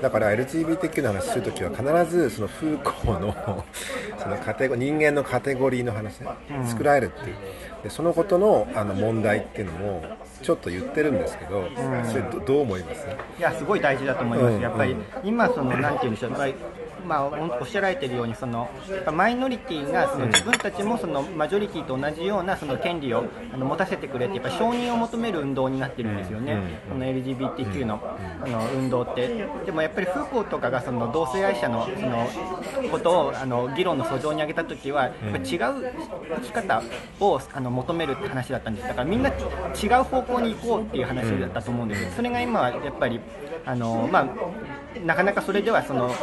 [0.00, 3.64] だから LGBTQ の話するときは必ずそのフーコーの
[4.18, 6.28] そのカテゴ人間のカテゴリーの話ね、
[6.66, 7.36] 作られるっていう。
[7.82, 10.04] でそのことのあの問題っていうのも
[10.42, 11.64] ちょっと言ってるんですけど、
[12.06, 13.06] それどどう思います？
[13.38, 14.60] いやすごい大事だと思います、うん。
[14.60, 16.32] やっぱり今そのなんて言うんでしょう、
[17.06, 18.68] まあまあ、おおっしゃられているようにその
[19.12, 26.58] マイノリティがその自分たちもそのマジョリティと同じようなその権利をあの持たせてくれってやっぱ承認を求める運動になってるんですよね、
[26.88, 28.00] この LGBTQ の
[28.42, 29.28] あの運動って。
[29.64, 32.26] でもやっぱりフーコーとかがその同性愛者のその
[32.90, 35.12] ことをあの議論の訴状に挙げた時は違う
[35.44, 36.82] 生き方
[37.20, 38.88] をあの求めるって話だったんです。
[38.88, 43.20] だからみんな違う方向に行こうっていう話だったと思うんですそれが今はやっぱり
[43.64, 44.26] あのまあ
[45.04, 46.14] なかなかそれではその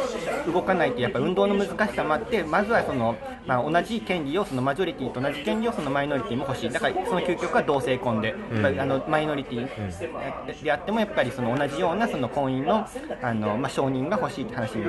[0.46, 6.70] 動かないってやっぱ運動の難しさもあってまずはその、まあ、同じ権利をそのマジョリティと同じ権利をそのマイノリティも欲しい。
[6.70, 12.86] だからその究極は同性婚で、やっぱりあのマイノリティであってもやっぱりその同じようなその婚姻の
[13.22, 14.84] あの、まあ、承認が欲しいって話に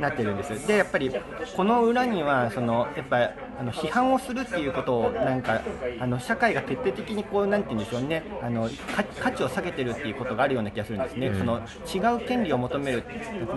[0.00, 0.66] なってるんです。
[0.66, 1.10] でやっぱり
[1.56, 5.60] この裏にはそのやっぱあの批判をするっていうことをなんか
[6.00, 8.22] あの社会が徹底的にこうなんて言うんでしょうね。
[8.42, 11.60] あの価価値を下げてるっていうことがあるような気がするんですね、その
[11.92, 13.04] 違う権利を求める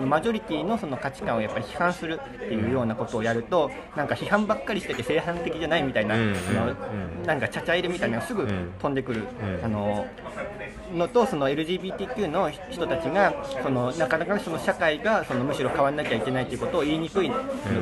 [0.06, 6.74] マジョリティのその価値観をやっぱり批判するっていうようなことをやるとなんか批判ばっかりしてて正反的じゃないみたいな、うんその
[7.26, 9.24] なんかちゃちゃ入れみたいなのがすぐ飛んでくる、
[9.62, 10.06] あの
[10.94, 17.30] のとその LGBTQ の人たちがそのなかなかその社会がそのむしろ変わらなきゃいけないということを言いにくい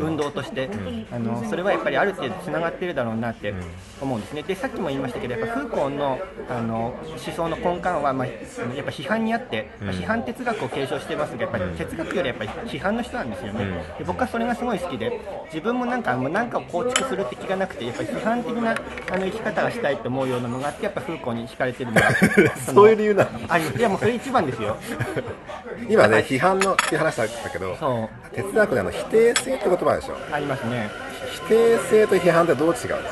[0.03, 0.69] 運動として、
[1.13, 3.55] あのそれはやっぱりある程度つながってるだろうなって
[4.01, 4.43] 思うんですね。
[4.43, 6.19] でさっきも言いましたけどやっぱフーコーの
[6.49, 13.85] あの思想の根幹は、まあ、やっぱ批判にあって、まあ批判哲学を継承してますがやっぱり哲学よりやっぱり批判の人なんですよね。
[13.99, 22.11] で僕はそれがすごい好きで自分もなんかもうなんかを構築するって気がなくてやっぱり批判的なあの生き方がしたいと思うようなのがあってやっぱフーコーに惹かれてるのが
[22.67, 23.31] そういう理由なの？
[23.49, 24.77] あいやもうそれ一番ですよ。
[25.89, 27.77] 今ね批判のって話だったけど
[28.35, 30.17] 哲学であの否定性って言葉でしょ？
[30.33, 30.91] ありますね。
[31.33, 33.03] 否定性と批判ってどう違うんですか？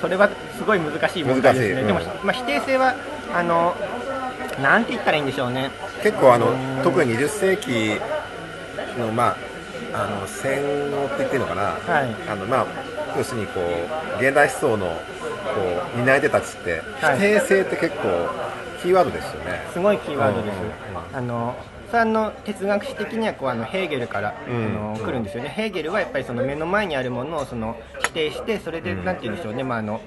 [0.00, 1.86] それはすごい難しい問題ですね、うん。
[1.86, 2.94] でも、まあ、否定性は
[3.34, 3.74] あの
[4.62, 5.70] なんて言ったらいいんでしょうね
[6.04, 6.48] 結構あの
[6.82, 7.98] 特に20世紀
[8.98, 9.36] のまあ
[9.94, 12.14] あの戦後って言っていいのかな、はい。
[12.28, 12.66] あのまあ
[13.16, 14.92] 要するにこう現代思想のこ
[15.96, 17.16] う担い手たちってはい。
[17.16, 18.28] 否定性って結構
[18.82, 24.56] キーワードですよね、すごいキーワードです、うんあのそれはあの哲学史的にはこうあのヘーゲルから、うん。
[24.56, 30.02] あの来るんですよね、ヘーゲルはやっぱりその目の前にあるものをその否定してそれでなんて言うんでしょうね、まああの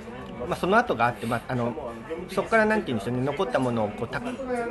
[0.47, 1.73] まあ、その後があって、まあ、あの
[2.29, 4.21] そこからなんて言うんでしょうね残ったものをこうた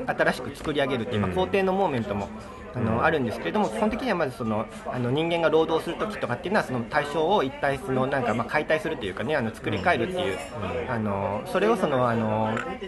[0.07, 2.29] 新しく作り上げるっていう、まあ、肯定のモーメントも
[2.77, 10.39] あのあるんですけれども基本的にはまずそのあの人間が労働する時とかっていうのはその対象を一体そのなんかまあ解体するというかねあの作り変えるっていう、
[10.89, 12.81] あのそれをそのあのなんて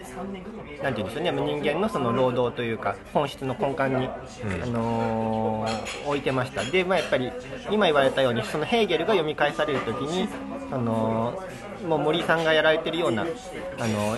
[0.83, 5.65] 言うんでしょうね人間のその労働というか本質の根幹に、あの
[6.05, 6.63] 置いてました。
[6.63, 7.31] で、まあ、やっぱり
[7.71, 10.29] 今言われたようにそのヘーゲルが読み返される時に、
[10.71, 11.41] あの
[11.87, 14.17] もう森さんがやられてるような、あの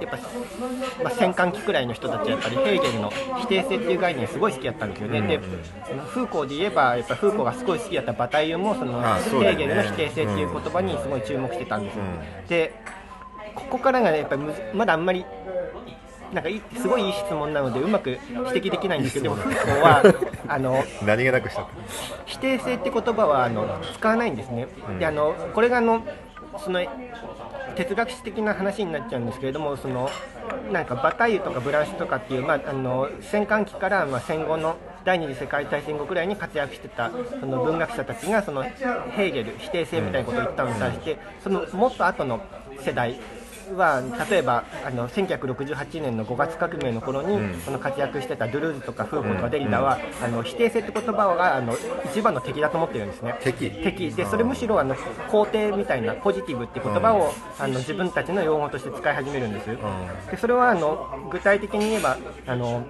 [0.00, 0.18] やっぱ、
[1.02, 12.04] まあ、戦艦機くらいの人たちはやっぱりヘーゲルの否定性っていう概念すごい好きだったんですよね、でフーコーで言えばやっぱフーコーがすごい好きだったバタイユもそのヘーゲルの否定性っていう言葉にすごい注目してたんですよ、
[12.48, 12.74] で
[13.54, 14.42] ここからがねやっぱり
[14.74, 15.24] まだあんまり
[16.34, 20.02] なんかいいすごいいい質問なのでうまく指摘できないんですけどでもフーコーは
[20.48, 21.66] あの 何気なくしちゃっ
[22.26, 24.66] 否定性って言葉はあの使わないんですね、
[24.98, 26.02] であのこれがあの
[26.58, 26.80] その
[27.76, 30.10] 哲学史的な話になっちゃうんですけれどもその
[30.72, 42.40] なんかバタイユとかブランシュとかっていう、まあ、あの戦艦機からまあ戦後の第二次世界大戦後くらいに活躍してたその文学者たちがそのヘーゲル否定性みたいなことを言ったのに対してそのもっと後の
[42.80, 43.18] 世代
[43.72, 53.36] は例えばあの1968年の5月革命の頃に、その活躍してたドゥルーズとかフーコーとかデリダは、あの否定性って言葉があの一番の敵だと思ってるんですね。
[53.42, 53.70] 敵。
[53.70, 54.10] 敵。
[54.10, 59.66] でそれむしろあの肯定みたいなポジティブって言葉を、あの自分たちの用語として使い始めるんです、
[60.30, 62.86] でそれはあの具体的に言えばあの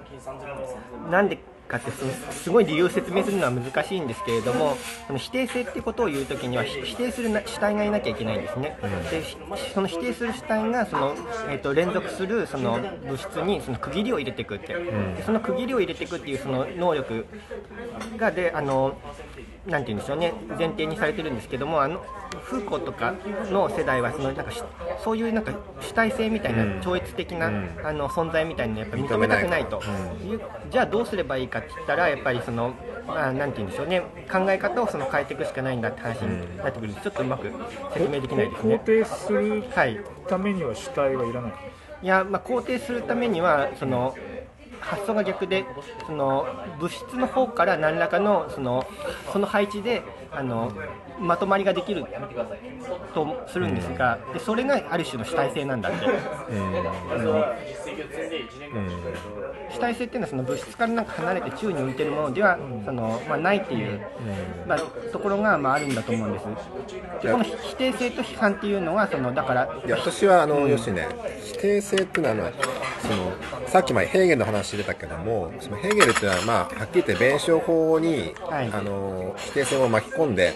[1.09, 1.91] なんでかって
[2.31, 8.77] すごい理由を説明するのは難しいんですけれどもその否定性ってことを言うときにはひ否定するな主体がいなきゃいけないんですね、
[9.11, 9.37] でひ
[9.73, 11.15] その否定する主体がその、
[11.49, 17.25] えー、と連続するその物質にその区切りを入れていくって、でその区切りを入れていくっていうその能力
[18.17, 18.97] がであの
[19.65, 20.33] なんて言うんでしょうね。
[20.57, 22.03] 前提にされてるんですけどもあの
[22.43, 23.13] フーコーとか
[23.51, 24.61] の世代はそのなんかし
[25.03, 27.47] そういうなんか主体性みたいな超越的な、
[27.83, 29.81] あの存在みたいなのやっぱ認めたくないと。
[30.23, 32.73] いうじゃあどうすればいいかって言ったらやっぱりその、
[33.07, 34.01] まあ、なんて言うんでしょうね。
[34.31, 37.51] 考え方をその変えていくしかないんだって話になってくるんでちょっとうまく
[37.93, 38.81] 説明できないです肯ね。
[38.85, 39.99] 定するはい。
[40.27, 41.53] ためには主体はいらない。
[42.03, 44.15] いや、まあ、肯定するためにはその
[44.85, 45.65] 発想が逆で
[46.05, 46.45] その
[46.79, 48.85] 物質の方から何らかのその
[49.33, 50.71] その配置であの
[51.19, 52.05] まとまりができる
[53.13, 56.77] とするんですが、でそれがある種の主体性なんだって、うん。
[57.11, 57.45] あの
[59.71, 61.05] 主体性っていうのはその物質からなん。
[61.05, 64.01] か離れて宙に浮いてるものでは、そのまあ、ないっていう、
[64.67, 65.95] まあ、ところがまああるん。
[65.95, 66.33] だと思うん。
[66.33, 66.45] です。
[67.23, 71.07] でこの否定性と批判っていうのはそのだからいや私はあの、要するにね
[71.43, 72.57] 否定性っていうのはあの
[73.01, 80.35] そのさっきまでヘーゲルの話出たけどもそのヘーゲルっていうのは、まあ、はっきり言って弁証法に、はいあの否定性を巻き込ん。
[80.35, 80.53] で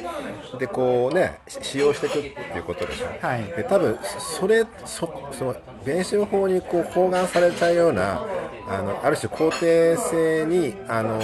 [0.57, 3.43] でこうねし使用していくっていうことでしょ、はい。
[3.43, 8.25] で多分それそその弁証法にこう包含されちゃうような
[8.67, 11.19] あのある種肯定性にあの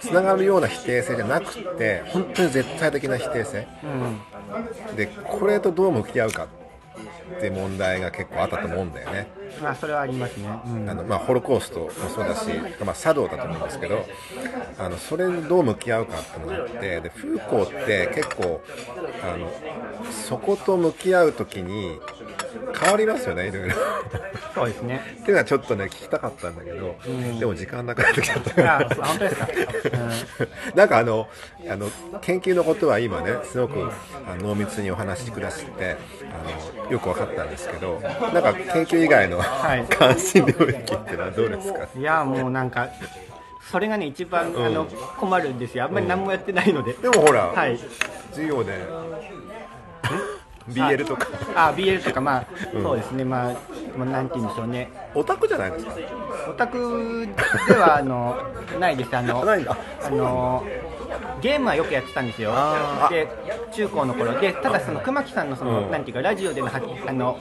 [0.00, 3.66] つながるような否定性じゃなくて本当に絶対的な否定性、
[4.96, 6.48] でこれとどう向き合うかっ
[7.40, 9.28] ていう問題が結構あったと思うんだよね。
[9.62, 12.48] まあそれはありますね、うんあのまあ、ホロコーストもそうだし、
[12.84, 14.06] まあ、茶道だと思うんですけど
[14.78, 18.62] あのそれにどう向き合うかっていうのがあってでフーコーって結構
[19.22, 19.50] あの
[20.10, 21.98] そこと向き合う時に
[22.78, 23.74] 変わりますよねいろいろ。
[24.54, 25.00] そうですね。
[25.12, 26.96] っていうのはちょっとね聞きたかったんだけど、
[27.38, 28.76] でも時間なくなってきちゃった。
[28.78, 29.48] あそう本当ですか、
[30.74, 31.28] なんかあの
[31.68, 33.90] あの研究のことは今ねすごく
[34.40, 35.96] 濃密にお話しくださって
[36.32, 39.86] あのよく分かったんですけどなんか研究以外の、はい。
[39.88, 41.88] 関心領域っていうのはどうですか？
[41.94, 42.88] うん、いやもうなんか
[43.70, 44.86] それがね一番、あの
[45.18, 45.84] 困るんですよ。
[45.84, 47.78] あんまり何もやってないので、でもほら、はい。
[48.30, 48.84] 授業で
[50.68, 51.26] BL とか。
[51.54, 53.24] あ BL とかまあ、そうですね。
[53.24, 53.54] まあ
[53.96, 54.90] まあなんて言うんでしょうね。
[55.14, 55.92] オタクじゃないですか？
[56.50, 57.26] オタク
[57.68, 58.36] ではあの
[58.78, 59.16] ないです。
[59.16, 59.56] あのあ
[60.10, 60.64] の
[61.40, 62.52] ゲームはよくやってたんですよ。
[63.10, 63.28] で
[63.72, 64.38] 中高の頃。
[64.40, 65.90] でただその熊木さんのその、うん。
[65.90, 67.38] なんていうかラジオでのはあの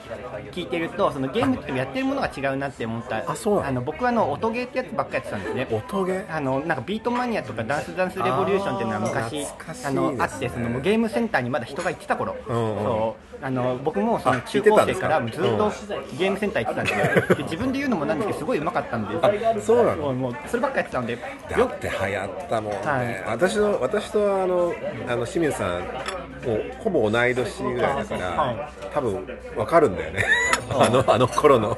[0.51, 5.67] 聞いてるとそのゲームってやってるものが違うなって思ったあそうあの僕はあの音ゲーってやつばっかやってたんですね。
[5.71, 6.35] 音ゲー？
[6.35, 9.45] あのなんかビートマニアとかダンスダンスレボリューションっていうのは昔
[9.85, 12.83] あのあってそのゲームセンターにまだ人が行ってた頃、うんうん。
[12.83, 15.07] そうあの僕もそのあ中高生か？
[15.07, 15.71] らずっと
[16.17, 20.13] ゲームセンター行ってたんで自分で言うのもなんですけどすごいうまかったんであそうなの？
[20.13, 21.17] もうそればっかやってたんで
[21.49, 23.23] だよって流行ったもんね、はい。
[23.27, 24.73] 私の私とあの
[25.07, 30.25] あの清水さんもうほぼ同い年ぐらいだから、は多分わかるんだよね。
[30.71, 31.77] あのあの頃の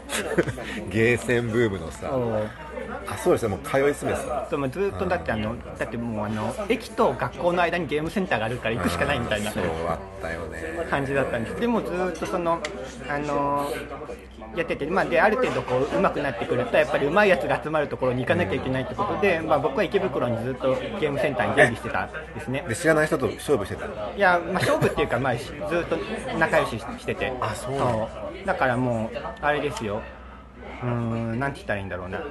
[0.89, 2.09] ゲーセンブームのさ
[3.11, 3.49] あそうですね。
[3.49, 4.47] もう通い詰めてた。
[4.49, 10.87] そうもうずっとだってあのだってもうあの駅と学校の間にゲームセンターがあるから行くしかないみたいなそうあったよね。
[10.89, 12.59] 感じだったんですでもずっとその
[13.09, 13.69] あの
[14.55, 22.65] やってて、まあ、である程度こう上手くなってくるとやっぱり上手いやつが集まるところに行かなきゃいけないってことで、まあ、僕は池袋にずっとゲームセンターに出入りしてたんですね。
[22.67, 25.97] で知らない人と勝負してたいや、まあ、勝負っていうか、まあ、しずっと
[26.37, 27.31] 仲良ししてて。
[27.39, 28.45] あそう。
[28.45, 30.01] だからもうあれですよ。
[30.83, 32.21] うーんなんて言ったらいいんだろうな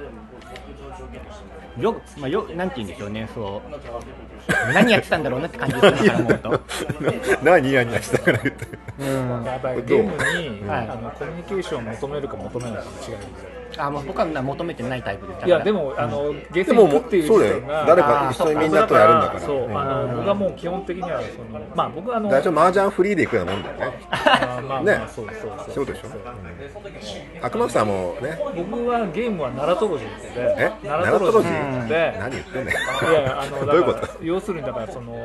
[1.79, 4.73] よ、まあ、よなんて言うんでしょうねそう。
[4.73, 6.61] 何やってたんだろうなって感じですねだから思うと。
[7.43, 8.67] 何ニヤニヤしたから言って
[8.99, 9.43] うん。
[9.45, 10.89] やっぱりゲームに、はい。
[10.89, 19.39] あのコミュニケーションを求めるか求めないかの違いですよあもう僕は求めてないタイプでいやでも、あのゲーセンでもも行くっていうそう誰か一緒にみんなとやるんだから。
[19.39, 19.77] そう、うん。
[19.79, 23.99] あの僕はもう基本的にはそのまあ僕はあの大丈夫麻雀フリーで行くようなもんだよね。
[24.11, 25.73] あーまあねまあそうそうそう。
[25.73, 27.45] そうでしょ？
[27.45, 28.37] 悪魔さんもね。
[28.55, 30.71] 僕はゲームは奈良トロジーってえ？
[30.87, 34.07] 奈良トロジーって何言ってんねいやいやあの どういうこと？
[34.21, 35.15] 要するにだからその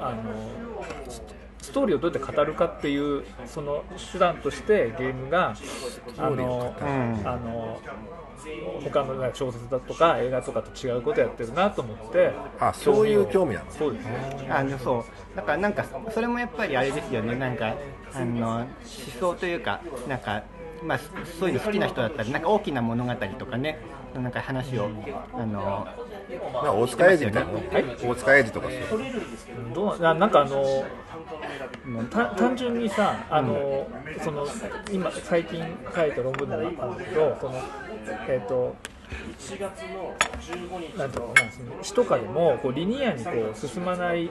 [0.00, 0.16] あの
[1.62, 5.54] スストーリーをどうやって語るかっていうその手段としてゲームが
[6.18, 7.80] あの、うんあの
[8.82, 13.70] 他の小説だとか映画とかと違うことやってるなと思ってあそういう興味なの。
[13.70, 14.08] そうです
[14.50, 15.36] あのそう。
[15.36, 17.36] だからなんかそれもやっぱりあれですよね。
[17.36, 17.76] なんか
[18.12, 18.66] あの思
[19.20, 20.42] 想というかなんか
[20.82, 21.00] まあ
[21.38, 23.78] そういうの好きな人だったらなんか大きな物語とかね
[24.20, 24.90] なんか話を
[25.32, 25.86] あの
[26.52, 27.52] まあ大塚英二みたいな
[28.02, 29.00] 大塚英二とかそう。
[29.74, 33.86] どうななんかあのた単純にさあの、
[34.22, 34.46] その
[34.92, 37.54] 今最近書いた論文でもあったんだけどその
[38.28, 38.76] えっ、と
[40.96, 44.26] なんていうのかなその詩とかでもこうリニアにこう進まない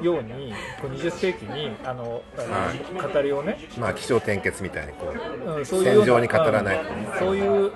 [0.00, 6.78] ようにこう20世紀にあのあの語りをね、まあ気象転結みたいにこううん、そういうような戦場に語らない。
[6.78, 7.70] うんそういう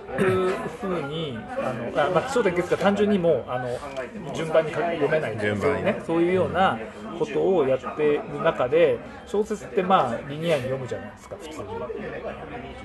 [0.81, 6.79] ふうにあのあ、まあ、気象点結が単純にもうあの順番に書き読めない順番にね、そういうような
[7.19, 11.65] ことをやっている中で小説ってまあリニアに読むじゃないですか普通に。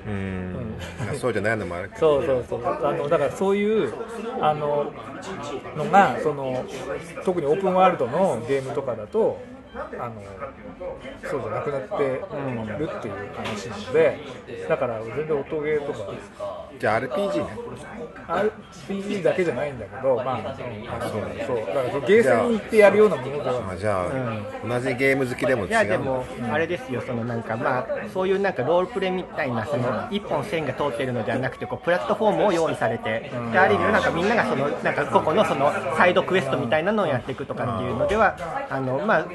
[0.07, 0.75] うん。
[1.05, 2.85] まあそうじゃないのもあるけどそうそうそう。
[2.85, 3.93] あのだからそういう
[4.41, 4.91] あの
[5.77, 6.65] のがその
[7.23, 9.39] 特にオープンワールドのゲームとかだと
[9.75, 10.21] あの
[11.23, 14.19] そうじゃなくなってるっていう話なので
[14.69, 16.13] だから全然音ゲーとか
[16.79, 17.57] じゃあ RPG ね。
[18.27, 21.09] RPG だけじゃないんだけどまあ、うんあの
[21.45, 21.57] そう。
[21.57, 38.35] だからゲーセンに行ってやるようなものではあじゃあ、同じゲーム好きでも違いうやでもあれですよそのなんかまあそういうなんかロールプレイみたいなその一本線が通ってるのではなくてこうプラットフォームを用意されてである意味なんかみんながそのなんか個々のそのサイドクエストみたいなのをやっていくとかっていうのでは
[38.69, 39.25] あのまあ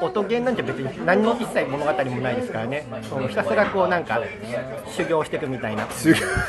[0.00, 2.86] 音ゲーなんて別に何の一切物語もないですからね。
[3.08, 4.20] そのひたすらこうなんか
[4.88, 5.86] 修行していくみたいな。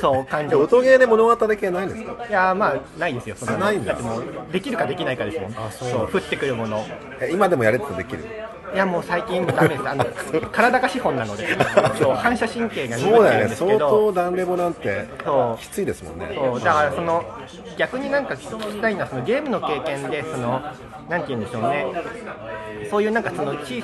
[0.01, 2.25] そう感じで音ゲーで物語系ないんですか？
[2.27, 3.57] いやまあないですよその。
[3.57, 3.93] ないんだ。
[3.93, 5.53] ってもうできるかできないかですもん。
[5.71, 6.09] そう。
[6.11, 6.85] 降ってくるもの。
[7.21, 8.25] え今でもやれってできる？
[8.73, 9.87] いやもう最近ダメです。
[9.87, 10.05] あの
[10.51, 11.47] 体が資本なので。
[11.97, 12.13] そう。
[12.15, 16.31] 反射神経がそうだよねんですけ相ど当ダンレボなんてそうきついですもんね。
[16.35, 16.59] そう。
[16.59, 17.23] だからその
[17.77, 20.61] 逆になんか聞きたいのはそのゲームの経験でその
[21.09, 21.85] なんて言うんでしょうね。
[22.89, 23.81] そういうなんかその小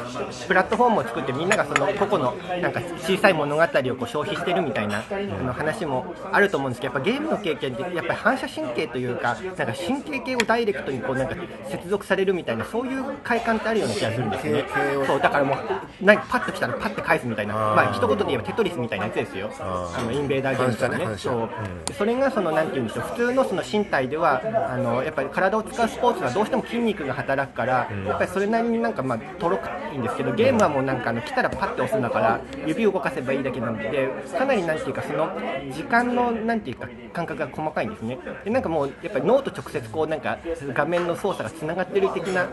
[0.47, 3.65] プラットフォームを作ってみんながその個々のなんか小さい物語を
[3.95, 11.35] こう消費してるみたいなあの話もあると思うんですけどやっぱゲームの経験ってやっぱり反射神経というかなんか神経系をダイレクトにこうなんか
[11.69, 14.65] 接続されるみたいなそういう快感ってあるような気がするんですね
[15.05, 19.51] そうだからもうなんかパッと来たらパッと返すみたいなまあ一言で言えばテトリスみたいなやつですよ。
[19.59, 21.05] あのインベーダーゲームとかね。
[21.07, 21.49] ねそう。
[21.85, 35.29] でそれがそのなんて言うんでしょう普通のその身体ではあのやっぱり体を使うスポーツはどうしても筋肉が働くから、やっぱりそれなりになんかまあとろくいいんですけどゲームはもうなんかあの来たらパッて押すんだから指を動かせばいいだけなのでかなりなんていうかその
[35.71, 38.17] 時間のなんていうか感覚が細かいんですね。
[38.43, 40.37] でなんかもうやっぱり脳と直接こうなんか
[40.73, 42.47] 画面の操作がつながってる的な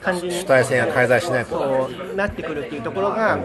[0.00, 3.38] 感じに主体性が介在しないとこうなってくるっていうところが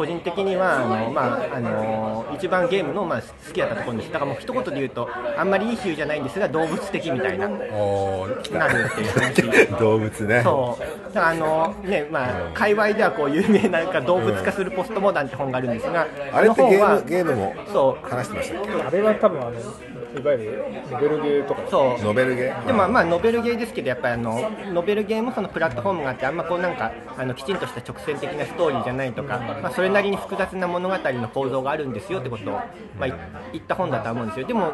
[0.00, 4.10] 個人的にはあの、まあ、あの一番ゲームの、まあ、好きだったところです。
[4.10, 10.40] だからもう一言で言うとあんまりいい比喩じゃないんですが動物的みたいななるっていう話た 動物ね。
[10.42, 11.14] そう。
[11.14, 18.08] だからあのねまあ界隈ではこう有名ななんか動物化するポストモダンって本があるんですが、あれってゲームゲームもそう。
[18.08, 21.60] 話してましたっあれは多分あのいわゆるノベルゲーとか。
[21.70, 21.96] そう。
[21.98, 22.66] けノベルゲー？
[22.66, 32.62] でもまあノベルゲーですけどやっぱりあのノベルゲーもそのプラットフォームがあってあんまこうなんかあのきちんとした直線的なストーリーじゃないとか、まあ、それなりに複雑な物語の構造があるんですよってことを、ま
[33.00, 33.14] あ、い
[33.52, 34.46] 言った本だとは思うんですよ。
[34.46, 34.72] でも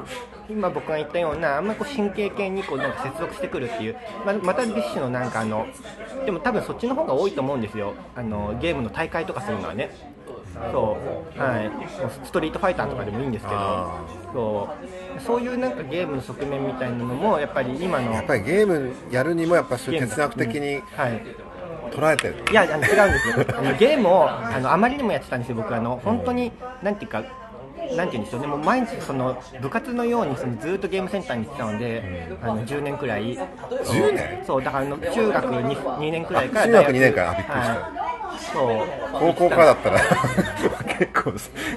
[0.48, 5.66] 今僕が言ったようなあんまりこう神経系にこうなんか接続してくるっていう、まあ、また別種のなんかあの
[6.24, 7.94] でも多分そっちの方が多いと思うんですよ。
[8.14, 9.90] あのゲームの大会とかするのはね。
[10.72, 10.96] そ
[11.36, 11.38] う。
[11.38, 11.70] はい。
[12.24, 13.58] ストリートファイターとかでもいいんですけど。
[13.58, 14.00] あ
[14.32, 14.68] そ
[15.16, 15.20] う。
[15.20, 21.22] そういうなんかゲームの側面みたいなのもやっぱり今のやっぱりゲームやるにもやっぱそういう哲学的にはい
[21.90, 23.58] 捉えてるいや、あの違うんですよ。
[23.58, 27.22] あのゲームをあのあまりにもやってたんですよ、僕あの本当になんていうか。
[27.94, 28.40] なんて言うんでしょう。
[28.40, 34.42] ね、もう毎日その部活のようにそのずっとゲームセンターに行ってたので、あの10年くらい、10年？
[34.44, 37.30] そうだからあの中学 2, 2年くらいからあ中学二年から？
[37.30, 38.58] あびっくりした。
[38.58, 38.88] はい、そう。
[39.12, 40.00] 高校からだったら
[40.98, 41.32] 結構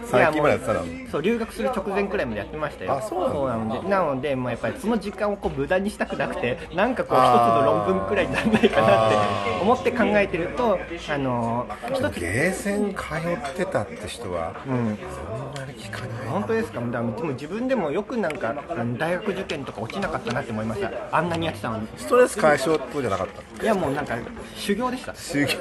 [0.06, 0.86] 最近までやってたの。
[1.12, 2.94] そう留学する直前くらいまでやってましたよ。
[2.98, 9.18] あそうなんだなのでなのでもうやっぱりその時間をこう無駄にしたくなくてなんかこう一つの論文くらいにならないかなって
[9.62, 14.98] 思って考えてるとあの一つゲーセン通ってたって人はうん。
[14.98, 16.10] そんなに聞かない。
[16.28, 16.80] 本当ですか？
[16.80, 18.56] でも自分でもよくなんか
[18.98, 20.92] 大学受験とか落ちなかったなって思いました。
[21.12, 21.88] あんなにやってたのに。
[21.98, 23.64] ストレス解消ってことじゃなかった？
[23.64, 24.18] いやもうなんか
[24.56, 25.14] 修行でした。
[25.16, 25.56] 修行。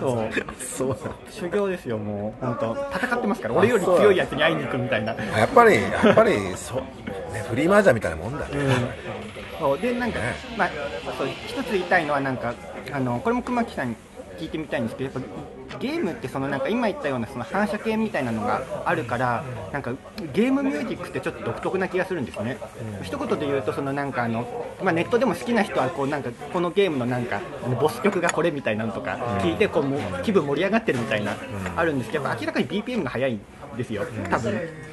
[0.00, 0.30] そう。
[0.60, 0.96] そう
[1.30, 2.44] 修行ですよもう。
[2.44, 5.14] 本当戦ってますから俺より強いやつに会いに行くみたいな。
[5.14, 6.82] やっぱりやっぱりそう
[7.32, 8.54] ねフリーマージャンみたいなもんだね。
[9.58, 9.78] そう。
[9.78, 10.18] でなんか、
[10.56, 10.70] まあ、
[11.16, 12.54] そう一つ言いたいのはなんか
[12.92, 13.96] あのこれも熊木さんに
[14.38, 19.94] 聞いてみたいんですけどやっぱゲームってそのなんか今言ったようなその反射系みたいなのがあるからなんか
[20.32, 22.58] ゲームミュージックってちょっと独特な気がするんですね、
[23.02, 24.46] 一言で言うとそのなんかあの、
[24.82, 27.40] まあ、ネットでも好きな人はこうなんかこのゲームのなんか
[27.80, 31.36] ボス曲がこれみたいなのとか聞いてこうもう気分盛り上がってるみたいな、
[31.76, 32.10] あるんです。
[32.10, 33.40] けど明らかに BPM が速いん
[33.76, 34.04] ですよ。
[34.30, 34.88] 多分。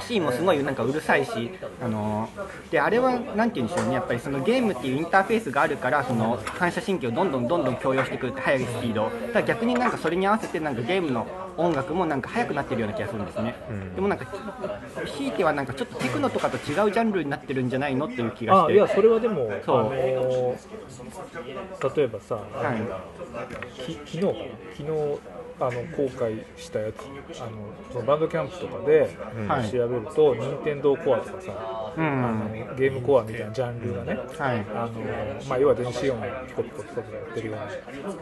[0.00, 1.50] シーンもすごいなんかうるさいし、
[1.82, 2.28] あの
[2.70, 13.54] であれはなんて言うんでしょうね、やっぱりそのゲームっていうインターフェースがあるから、その反射神経をどんどんどんどん強要してくるって速いスピード、ただ逆になんかそれに合わせてなんかゲームの音楽もなんか速くなってるような気がするんですね、
[13.94, 14.26] でもなんか、
[15.04, 18.72] ひいてはなんかちょっとテクノとかと違うジャンルになってるんじゃないのっていう気がして。
[18.72, 19.84] あいやそれはでもあそう。
[19.84, 19.92] の
[21.94, 22.82] 例えばさ、はい。
[23.86, 24.32] き昨日かな？
[24.76, 25.18] 昨日
[25.66, 26.96] あの公開したやつ
[27.40, 27.50] あの
[27.92, 29.16] そのバンドキャンプとかで
[29.48, 29.70] はい。
[29.70, 32.04] 調べると、任天堂コアとかさ、うん。
[32.04, 34.66] あのゲームコアみたいなジャンルがね、はい。
[34.74, 34.90] あの
[35.48, 37.56] まあ、要は電子音をピコピコピコピコやってるよ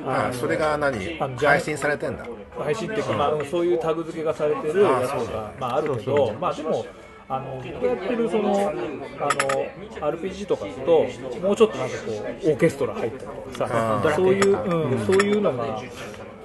[0.00, 1.20] うなあそれが何？
[1.20, 2.26] あの配信されてんだ？
[2.58, 6.84] 配信っていうか、まあ、うんそういうタグ付けがされてるやつあそうがまあ、あるけど、まあ、でも、
[7.28, 11.06] あの僕がやってるそのあの RPG とかだと、
[11.40, 15.80] もうちょっとなんかこうオーケストラ入ったりとかさ、そういう、うん、そういうのが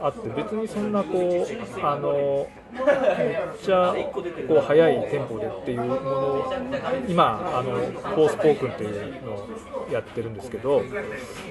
[0.02, 2.48] あって、別にそんなこう、あの
[3.64, 3.96] ちゃ
[4.48, 6.54] こう速いテンポでっていうものを、
[7.08, 9.48] 今、あのフォースポークンっていうのを
[9.92, 10.84] やってるんですけど、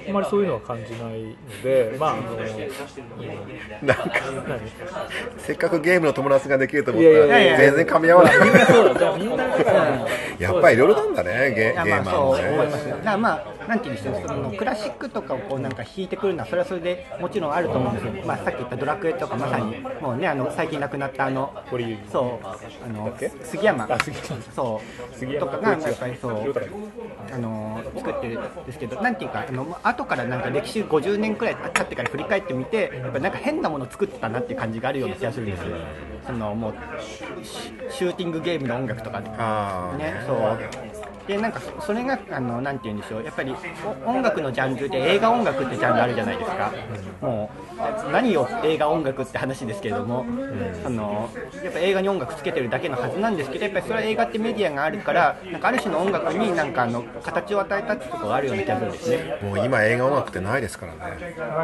[0.07, 4.03] あんまりそういうのは感じないので、まあ、あの、うんなんか
[4.47, 4.59] 何？
[5.37, 8.35] せっかくゲームの友達ができると思ったら全然噛み合わない。
[10.39, 12.49] やっぱりいろいろなんだねゲゲーマーもね。
[12.49, 14.21] 思いますだまあなんていうんでしょう。
[14.27, 21.53] そのクラシックとかをこうなんか弾いてくるのはそれはそれでもちろんあると思うんですよ、まあ、さっき言ったドラクエとかまさにもうねあの最近亡くなったあの
[22.11, 22.45] そう。
[22.45, 23.31] あのけ？
[23.43, 23.87] 杉山。
[23.89, 24.41] あ杉山。
[24.53, 24.81] そ
[25.13, 25.15] う。
[25.15, 25.45] 杉山。
[25.45, 26.53] とかがやっぱりそう。
[27.33, 35.77] あの作ってるんですけどなんていうかあの後からなんか歴史50年くらい経ってから振り返ってみてやっぱなんか変なもの作ってたなっていう感じがあるような気がするんですよ。
[36.25, 36.73] そのもう
[37.89, 43.23] シシューティングゲームの音楽とかね、そうでなんかそそれがあのなんて言うんでしょう。
[43.23, 43.55] やっぱり
[44.05, 46.71] お音楽のジャンルで映画音楽ってジャンルあるじゃないですか、
[47.21, 47.49] も
[48.07, 50.25] う何よ映画音楽って話ですけれども、
[50.85, 51.29] あの
[51.63, 59.39] やっぱ映画に音楽つけてるだけのはずなんですけどやっぱりそれは映画ってメディアがあるからなんかある種の音楽になんかあの形を与えたってところがあるような気がするんですね。
[59.41, 60.99] もう今映画音楽ってないですからね。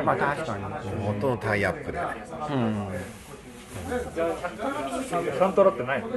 [0.04, 0.64] まあ確かに。
[1.06, 2.00] ほとんどタイアップで。
[2.50, 2.88] うん
[5.40, 6.08] サントラってないの？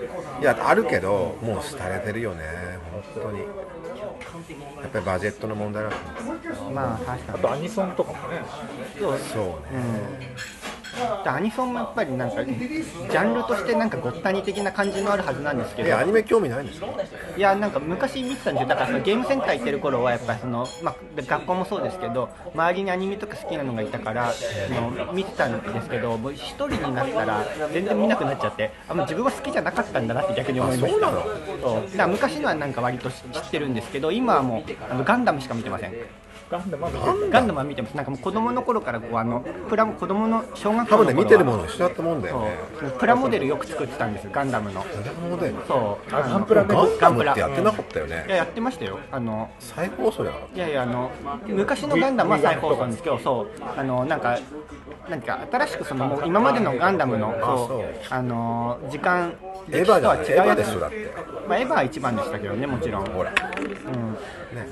[0.41, 2.43] いやあるけどもう廃れてるよね
[3.15, 3.41] 本当に。
[3.41, 3.45] や
[4.87, 6.73] っぱりバジェットの問題だと思う。
[6.73, 7.39] まあ確かに。
[7.39, 8.43] あとアニソンとかもね。
[8.99, 9.19] そうね。
[10.21, 10.64] で
[11.25, 15.89] アニソンもやっぱりなんかジャンルとしてなんかごったに的な感じのあるはずなんですけど。
[15.89, 16.87] えアニメ興味ないんですか？
[17.37, 18.69] いやなんか昔見てたんですよ。
[18.69, 24.75] だからそのゲームセンター行ってる頃はやっぱりその、まあ、学校もそうですけど周りにアニメとか好きなのがいたからそ
[25.07, 31.09] の見てたんですけどもう一人になったら全然見なくなっちゃってあ自分は好きじゃなかったんだなって逆に思いました。
[31.09, 31.23] あそうなの？
[31.63, 31.91] そう。
[31.91, 35.95] だから昔のはなんか割と知ってるんですけど今はもうあのガンダムしか見てません
[36.55, 37.31] ガンダムは見てる。
[37.31, 37.59] ガンダム。
[37.59, 37.97] は見てます。
[37.97, 41.13] なんかもう子供の頃からこうあのプラモ子供の小学校多分の頃は。
[41.13, 42.57] ね見てるもの一緒だったもんだよね。
[42.79, 42.91] そう。
[42.91, 44.83] プラモデルよく作ってたんですよガンダムの。
[44.83, 45.55] プラモデル。
[45.67, 46.15] そう。
[46.15, 46.69] あガンプラね。
[46.69, 48.99] ガンダムってやってなかったよいやねやってましたよ。
[49.11, 51.11] あの再放送じゃなかっいやいやあの
[51.47, 53.49] 昔のガンダムは再放送なんですけどそう。
[53.77, 54.39] あのなんか
[55.09, 57.81] なんか新しくそのもう今までのガンダムのそそう。
[57.81, 57.85] う。
[58.11, 59.33] あの時間
[59.71, 61.13] たエヴァじゃないエでしょだって。
[61.49, 63.05] まあ、エヴァは一番でしたけどねもちろん。
[63.07, 63.33] ほら。
[63.33, 64.13] うん。
[64.13, 64.69] ね。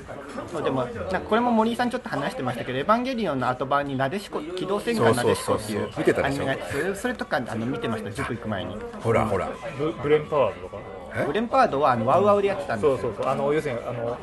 [0.51, 5.89] そうでもなんかこれも森井さんちょっと話してましたけど「エヴァンゲリオン」の後版になでしこ機動戦艦なでしこっていう
[6.23, 8.11] アニメがあってそれとかあの見てました？
[8.11, 8.77] 塾行く前に。
[9.01, 9.49] ほらほら。
[9.77, 10.77] ブブレンパワードとか？
[11.15, 11.25] え？
[11.25, 12.97] ブレンパードはあのワウワウでやってたんですよ。
[12.97, 13.31] そうそうそう。
[13.31, 14.17] あの要するにあの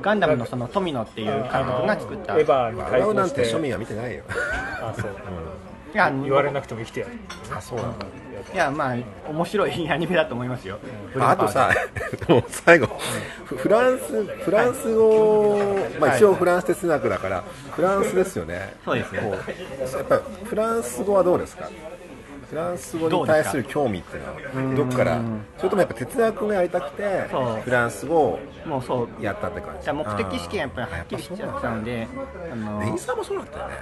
[0.00, 2.38] ガンダムのその富野っていう監督が作った。
[2.38, 4.22] エヴァにワウワウなんてて庶民は見てないよ。
[4.80, 5.10] あそう。
[5.94, 7.12] いやあの言われなくても生きてやる。
[7.54, 8.06] あそうなんだ
[8.52, 8.96] いやまあ
[9.30, 10.78] 面白い アニメだと思いますよ、
[11.18, 11.70] ああとさ、
[12.28, 12.88] もう最後、
[13.44, 15.58] フフランス、フランス語、
[16.00, 21.68] まあ、一応フランス哲学だから、フランスですよね、そうですこうやっぱりフランス語はどうですか、
[22.52, 24.24] フランス語に対する興味っていう
[24.60, 25.18] のは、どっから、
[25.56, 27.26] それともやっぱ哲学がやりたくて
[27.64, 29.24] フランス語をもうそう。
[29.24, 29.84] やったって感じ。
[29.84, 32.06] じゃあ目的意識がやっぱりはっきりしちゃったのでレ
[32.94, 33.74] イさんもそうだったよね。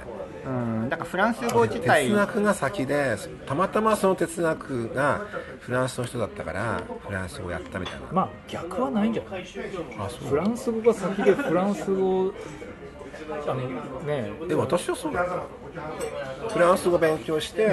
[0.45, 0.49] う
[0.85, 0.89] ん。
[0.89, 2.05] だからフランス語自体。
[2.07, 5.19] 哲学が先で、たまたまその哲学が
[5.59, 8.07] フランスの人だったから、フランス語をやったみたいな。
[8.13, 9.45] まあ逆はないんじゃない？
[9.99, 10.29] あそう。
[10.29, 12.33] フランス語が先でフランス語
[13.47, 13.55] あの
[14.05, 15.13] ねでも私はそう。
[15.13, 15.43] だった
[16.49, 17.69] フランス語勉強して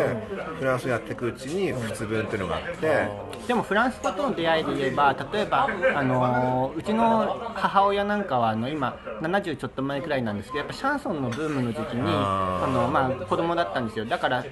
[0.58, 3.28] フランスをやっていくうちに仏文っていうのがあって。
[3.48, 14.04] でもフランス語との出会いで言えば例えば、あのうちの母親なんかはあの今70ちょっと前くらいなんですけどやっぱシャンソンのブームの時期にあの、まあ、子供だったんですよ。
[14.04, 14.44] だから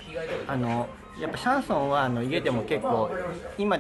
[0.47, 0.88] あの
[1.21, 3.11] やっぱシャンソンはあの家でも結構
[3.57, 3.79] 今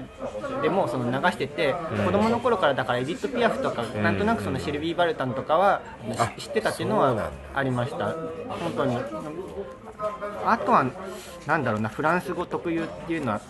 [0.62, 1.74] でもその流してて、
[2.04, 5.82] 子供の頃からだからエディット・ピアフとか、なんとなくそのシルビー・バルタンとかは
[6.18, 8.14] あ知ってたっていうのはありました。
[8.48, 8.96] 本当に。
[10.44, 10.86] あとは
[11.46, 13.40] なんだろうなフランス語特有っていうのは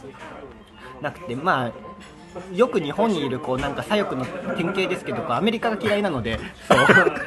[1.00, 1.72] なくてまあ
[2.54, 4.24] よく日本にいるこうなんか左翼の
[4.56, 6.38] 典型ですけどアメリカが嫌いなので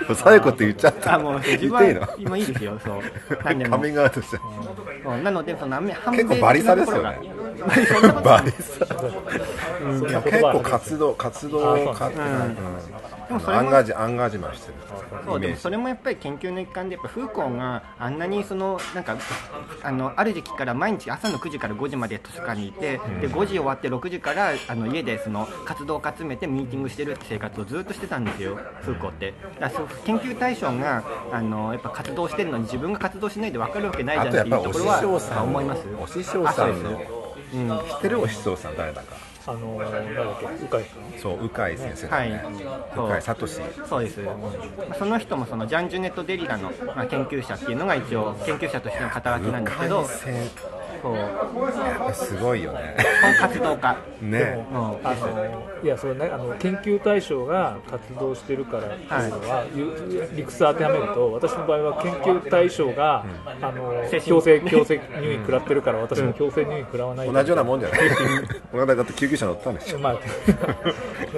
[0.07, 0.15] そう。
[0.17, 1.15] 最後って言っちゃった。
[1.15, 2.01] あもう自言分っていいの？
[2.01, 3.01] は今いいですよそう。
[3.43, 3.77] なんでも。
[3.77, 4.43] カミングアウトしてそ
[5.11, 7.19] うなのでその結構バリサですよね
[8.23, 12.55] バリさそん結構活動活動あそうかうん
[13.29, 14.73] でもそれもアンガージアンガージマンしてる
[15.25, 19.17] そうでもそれもやっぱり研究の一環でやっぱフーコーがあんなにそのなんか
[19.83, 37.18] あのある時期から毎日朝の9時から5時まで図書館にいて、で5時終わって6時からあの家でその活動を集めてミーティングしてるって生活をずっとしてたんですよフーコーってだそう研究対象があのやっぱ活動してるのに自分が活動しないで分かるわけないじゃんっていうところは思いますお師匠さんの
[37.53, 37.69] うん。
[37.69, 39.15] 知ってるお師匠さん誰だか。
[39.47, 40.79] あのなんだっけ鵜飼
[41.17, 42.31] そう鵜飼先生だね。
[42.31, 42.55] はい。
[42.95, 43.47] 鵜飼聡。
[43.87, 44.33] そうです、ま
[44.91, 50.05] あその人もそのジャン・ジュネット・デリラの、まあ、研究者っていうのが一応研究者としての肩書きなんですけど
[51.01, 52.13] そう。
[52.13, 52.95] すごいよね。
[53.39, 53.97] 活動家。
[54.21, 54.67] ね。
[54.71, 54.77] うん。
[54.77, 63.25] あのいやそれねあの研究対象が活動してるからっていうのは、ゆ理屈当てはめると私の場合は研究対象が、
[63.61, 64.29] あの精神。
[64.29, 67.99] 強制強制入院食らってるから私も強制入院食らわない同じようなもんじゃない。
[68.73, 69.99] 俺だって救急車乗ったんでしょ。
[69.99, 70.19] まあ、 ね、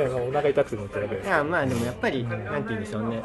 [0.08, 1.28] まあお腹痛くて乗ってるだけです。
[1.28, 3.24] いやまあでもやっぱりなんて言うんでしょうね。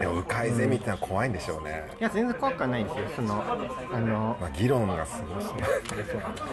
[0.00, 3.04] いや迂回ゼミってのは怖いんでしょうね、いや全然怖くはないんですよ。
[3.16, 3.44] その
[3.92, 5.62] あのまあ、議論がすごいしね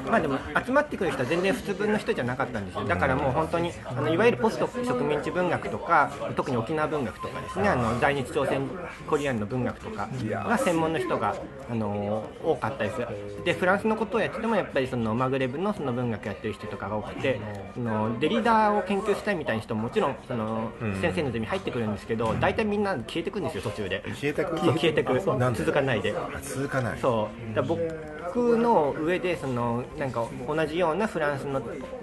[0.09, 2.85] まあでも集まってくる人は全然普通分の人じゃなかったんですよ。
[2.85, 7.69] だからもう本当にあのいわゆるポスト植民地文学とか特に沖縄文学とかですね。
[7.69, 8.67] あの在日朝鮮
[9.07, 11.35] コリアンの文学とかが専門の人が
[11.69, 12.97] あの多かったです
[13.45, 17.39] でフランスのことをやっててもやっぱりそのマグレブのその文学やってる人とかが多くて
[17.73, 24.03] そのデリダーを研究したいみたいな人ももちろんその先生のゼミ入ってくるんですけど大体みんな消えてくんですよ途中で。
[24.15, 24.57] 消えてく？
[24.57, 26.13] 消えてくなんで続かないで。
[26.41, 26.99] 続かない。
[26.99, 27.55] そう。
[27.55, 31.61] だ僕の上でそのなんか同じようなフランスの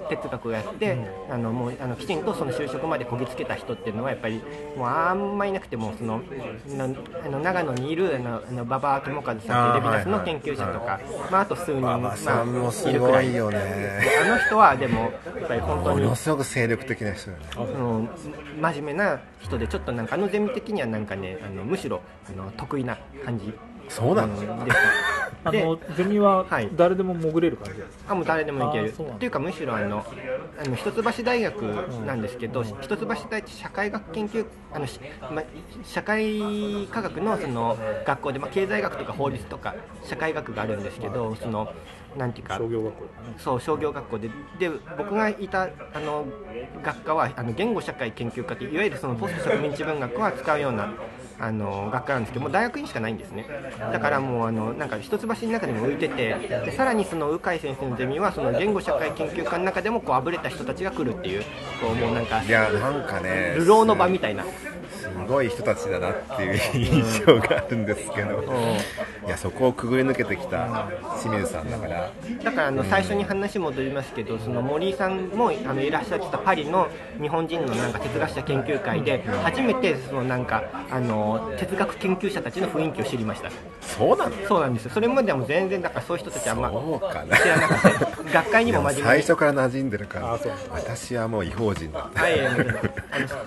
[0.09, 0.97] 哲学をやって、
[1.31, 4.43] あのもうあのきちんとその就職までこぎつけた人っていうのはやっぱり
[4.77, 6.23] もうあんまいなくてもその
[6.69, 11.01] なあの長野にいるあのあの馬場智和さんっていうレビナスの研究者とか、
[11.31, 15.13] まあ、あと数人、馬場さんもすいるくらいよねあの人はでもやっ
[15.49, 17.49] ぱり本当にものすごく精力的な人だよね。
[17.55, 18.09] その
[18.61, 23.53] 真面目な人でちょっとなんかあのゼミ的にはなんかねあのむしろあの得意な感じ
[23.89, 24.69] そうなのうん。
[25.45, 26.69] あのゼミははい。
[26.75, 28.89] 誰でも潜れる感じですか、あもう誰でも行ける。
[28.89, 30.05] っていうかむしろあの
[30.61, 31.63] あの一橋大学
[32.05, 34.99] なんですけど、一橋大って社会学研究あの、し
[35.31, 35.43] ま、
[35.85, 41.73] 社会科学のその学校で、ま、経済学とか法律とか社会学があるんですけどその
[42.17, 43.05] なんていうか商業学校。
[43.39, 46.25] そう商業学校でで僕がいたあの
[46.83, 50.91] 学科はあの言語社会研究科っていわゆるそのポスト植民地文学を扱うような
[51.41, 53.47] あの学科なんですけどもう大学院しかないんですね。
[53.93, 56.35] だからもうあのなんか一橋の中でも浮いてて
[56.65, 61.43] でさらにその鵜飼先生のゼミはその言語社会研究科の中でもこうあぶれた人たちが来るっていう
[61.81, 64.45] こうもうなんかいやなんかね流浪の場みたいな。
[64.45, 64.78] す
[65.29, 68.43] ごい人たちだなっていう印象があるんですけど。
[69.27, 70.89] いやそこをくぐり抜けてきた
[71.21, 72.11] 清水さんだから。
[72.43, 76.89] だからあの最初に話戻りますけどその森井さんもあのいらっしゃってたパリの
[77.21, 83.51] 日本人のなんか哲学者研究会で初めてそのなんかあの哲学研究者たちの雰囲気を知りました。
[83.83, 84.37] そうなの？
[84.47, 84.93] そうなんですよ。
[84.95, 86.71] それまではもう全然だからそういう人たちはあんま
[87.37, 89.07] 知らなかった学会にも真面目に。
[89.09, 90.39] 最初から馴染んでるから
[90.71, 92.23] 私はもう違法人だった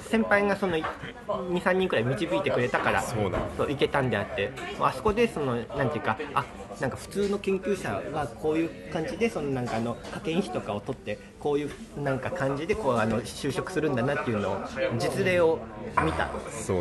[0.10, 4.51] 先輩がその23人くらい導いてくれたからそう行けたんであって。
[4.80, 6.45] あそこでそのなんていうかあ
[6.80, 14.57] なんか普通の研究者はこういう感じでそのなんかあの派遣費とかを取ってこういうなんか感じでこうあの就職するんだなっていうのを
[14.97, 15.59] 実例を
[16.03, 16.30] 見た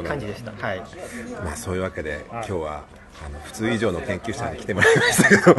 [0.06, 0.52] 感じでした。
[0.52, 0.80] はい。
[1.44, 2.84] まあそういうわけで今日は
[3.24, 5.56] あの普通以上の研究者に来てもらいましたけど。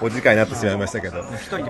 [0.02, 1.24] お時間になってしまいましたけど。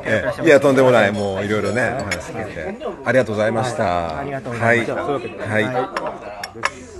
[0.04, 1.12] えいやとんでもない。
[1.12, 2.74] もういろいろねお話聞いて。
[3.04, 4.18] ありがとうございました。
[4.18, 4.94] ありがとうございました。
[4.94, 6.88] はい、はい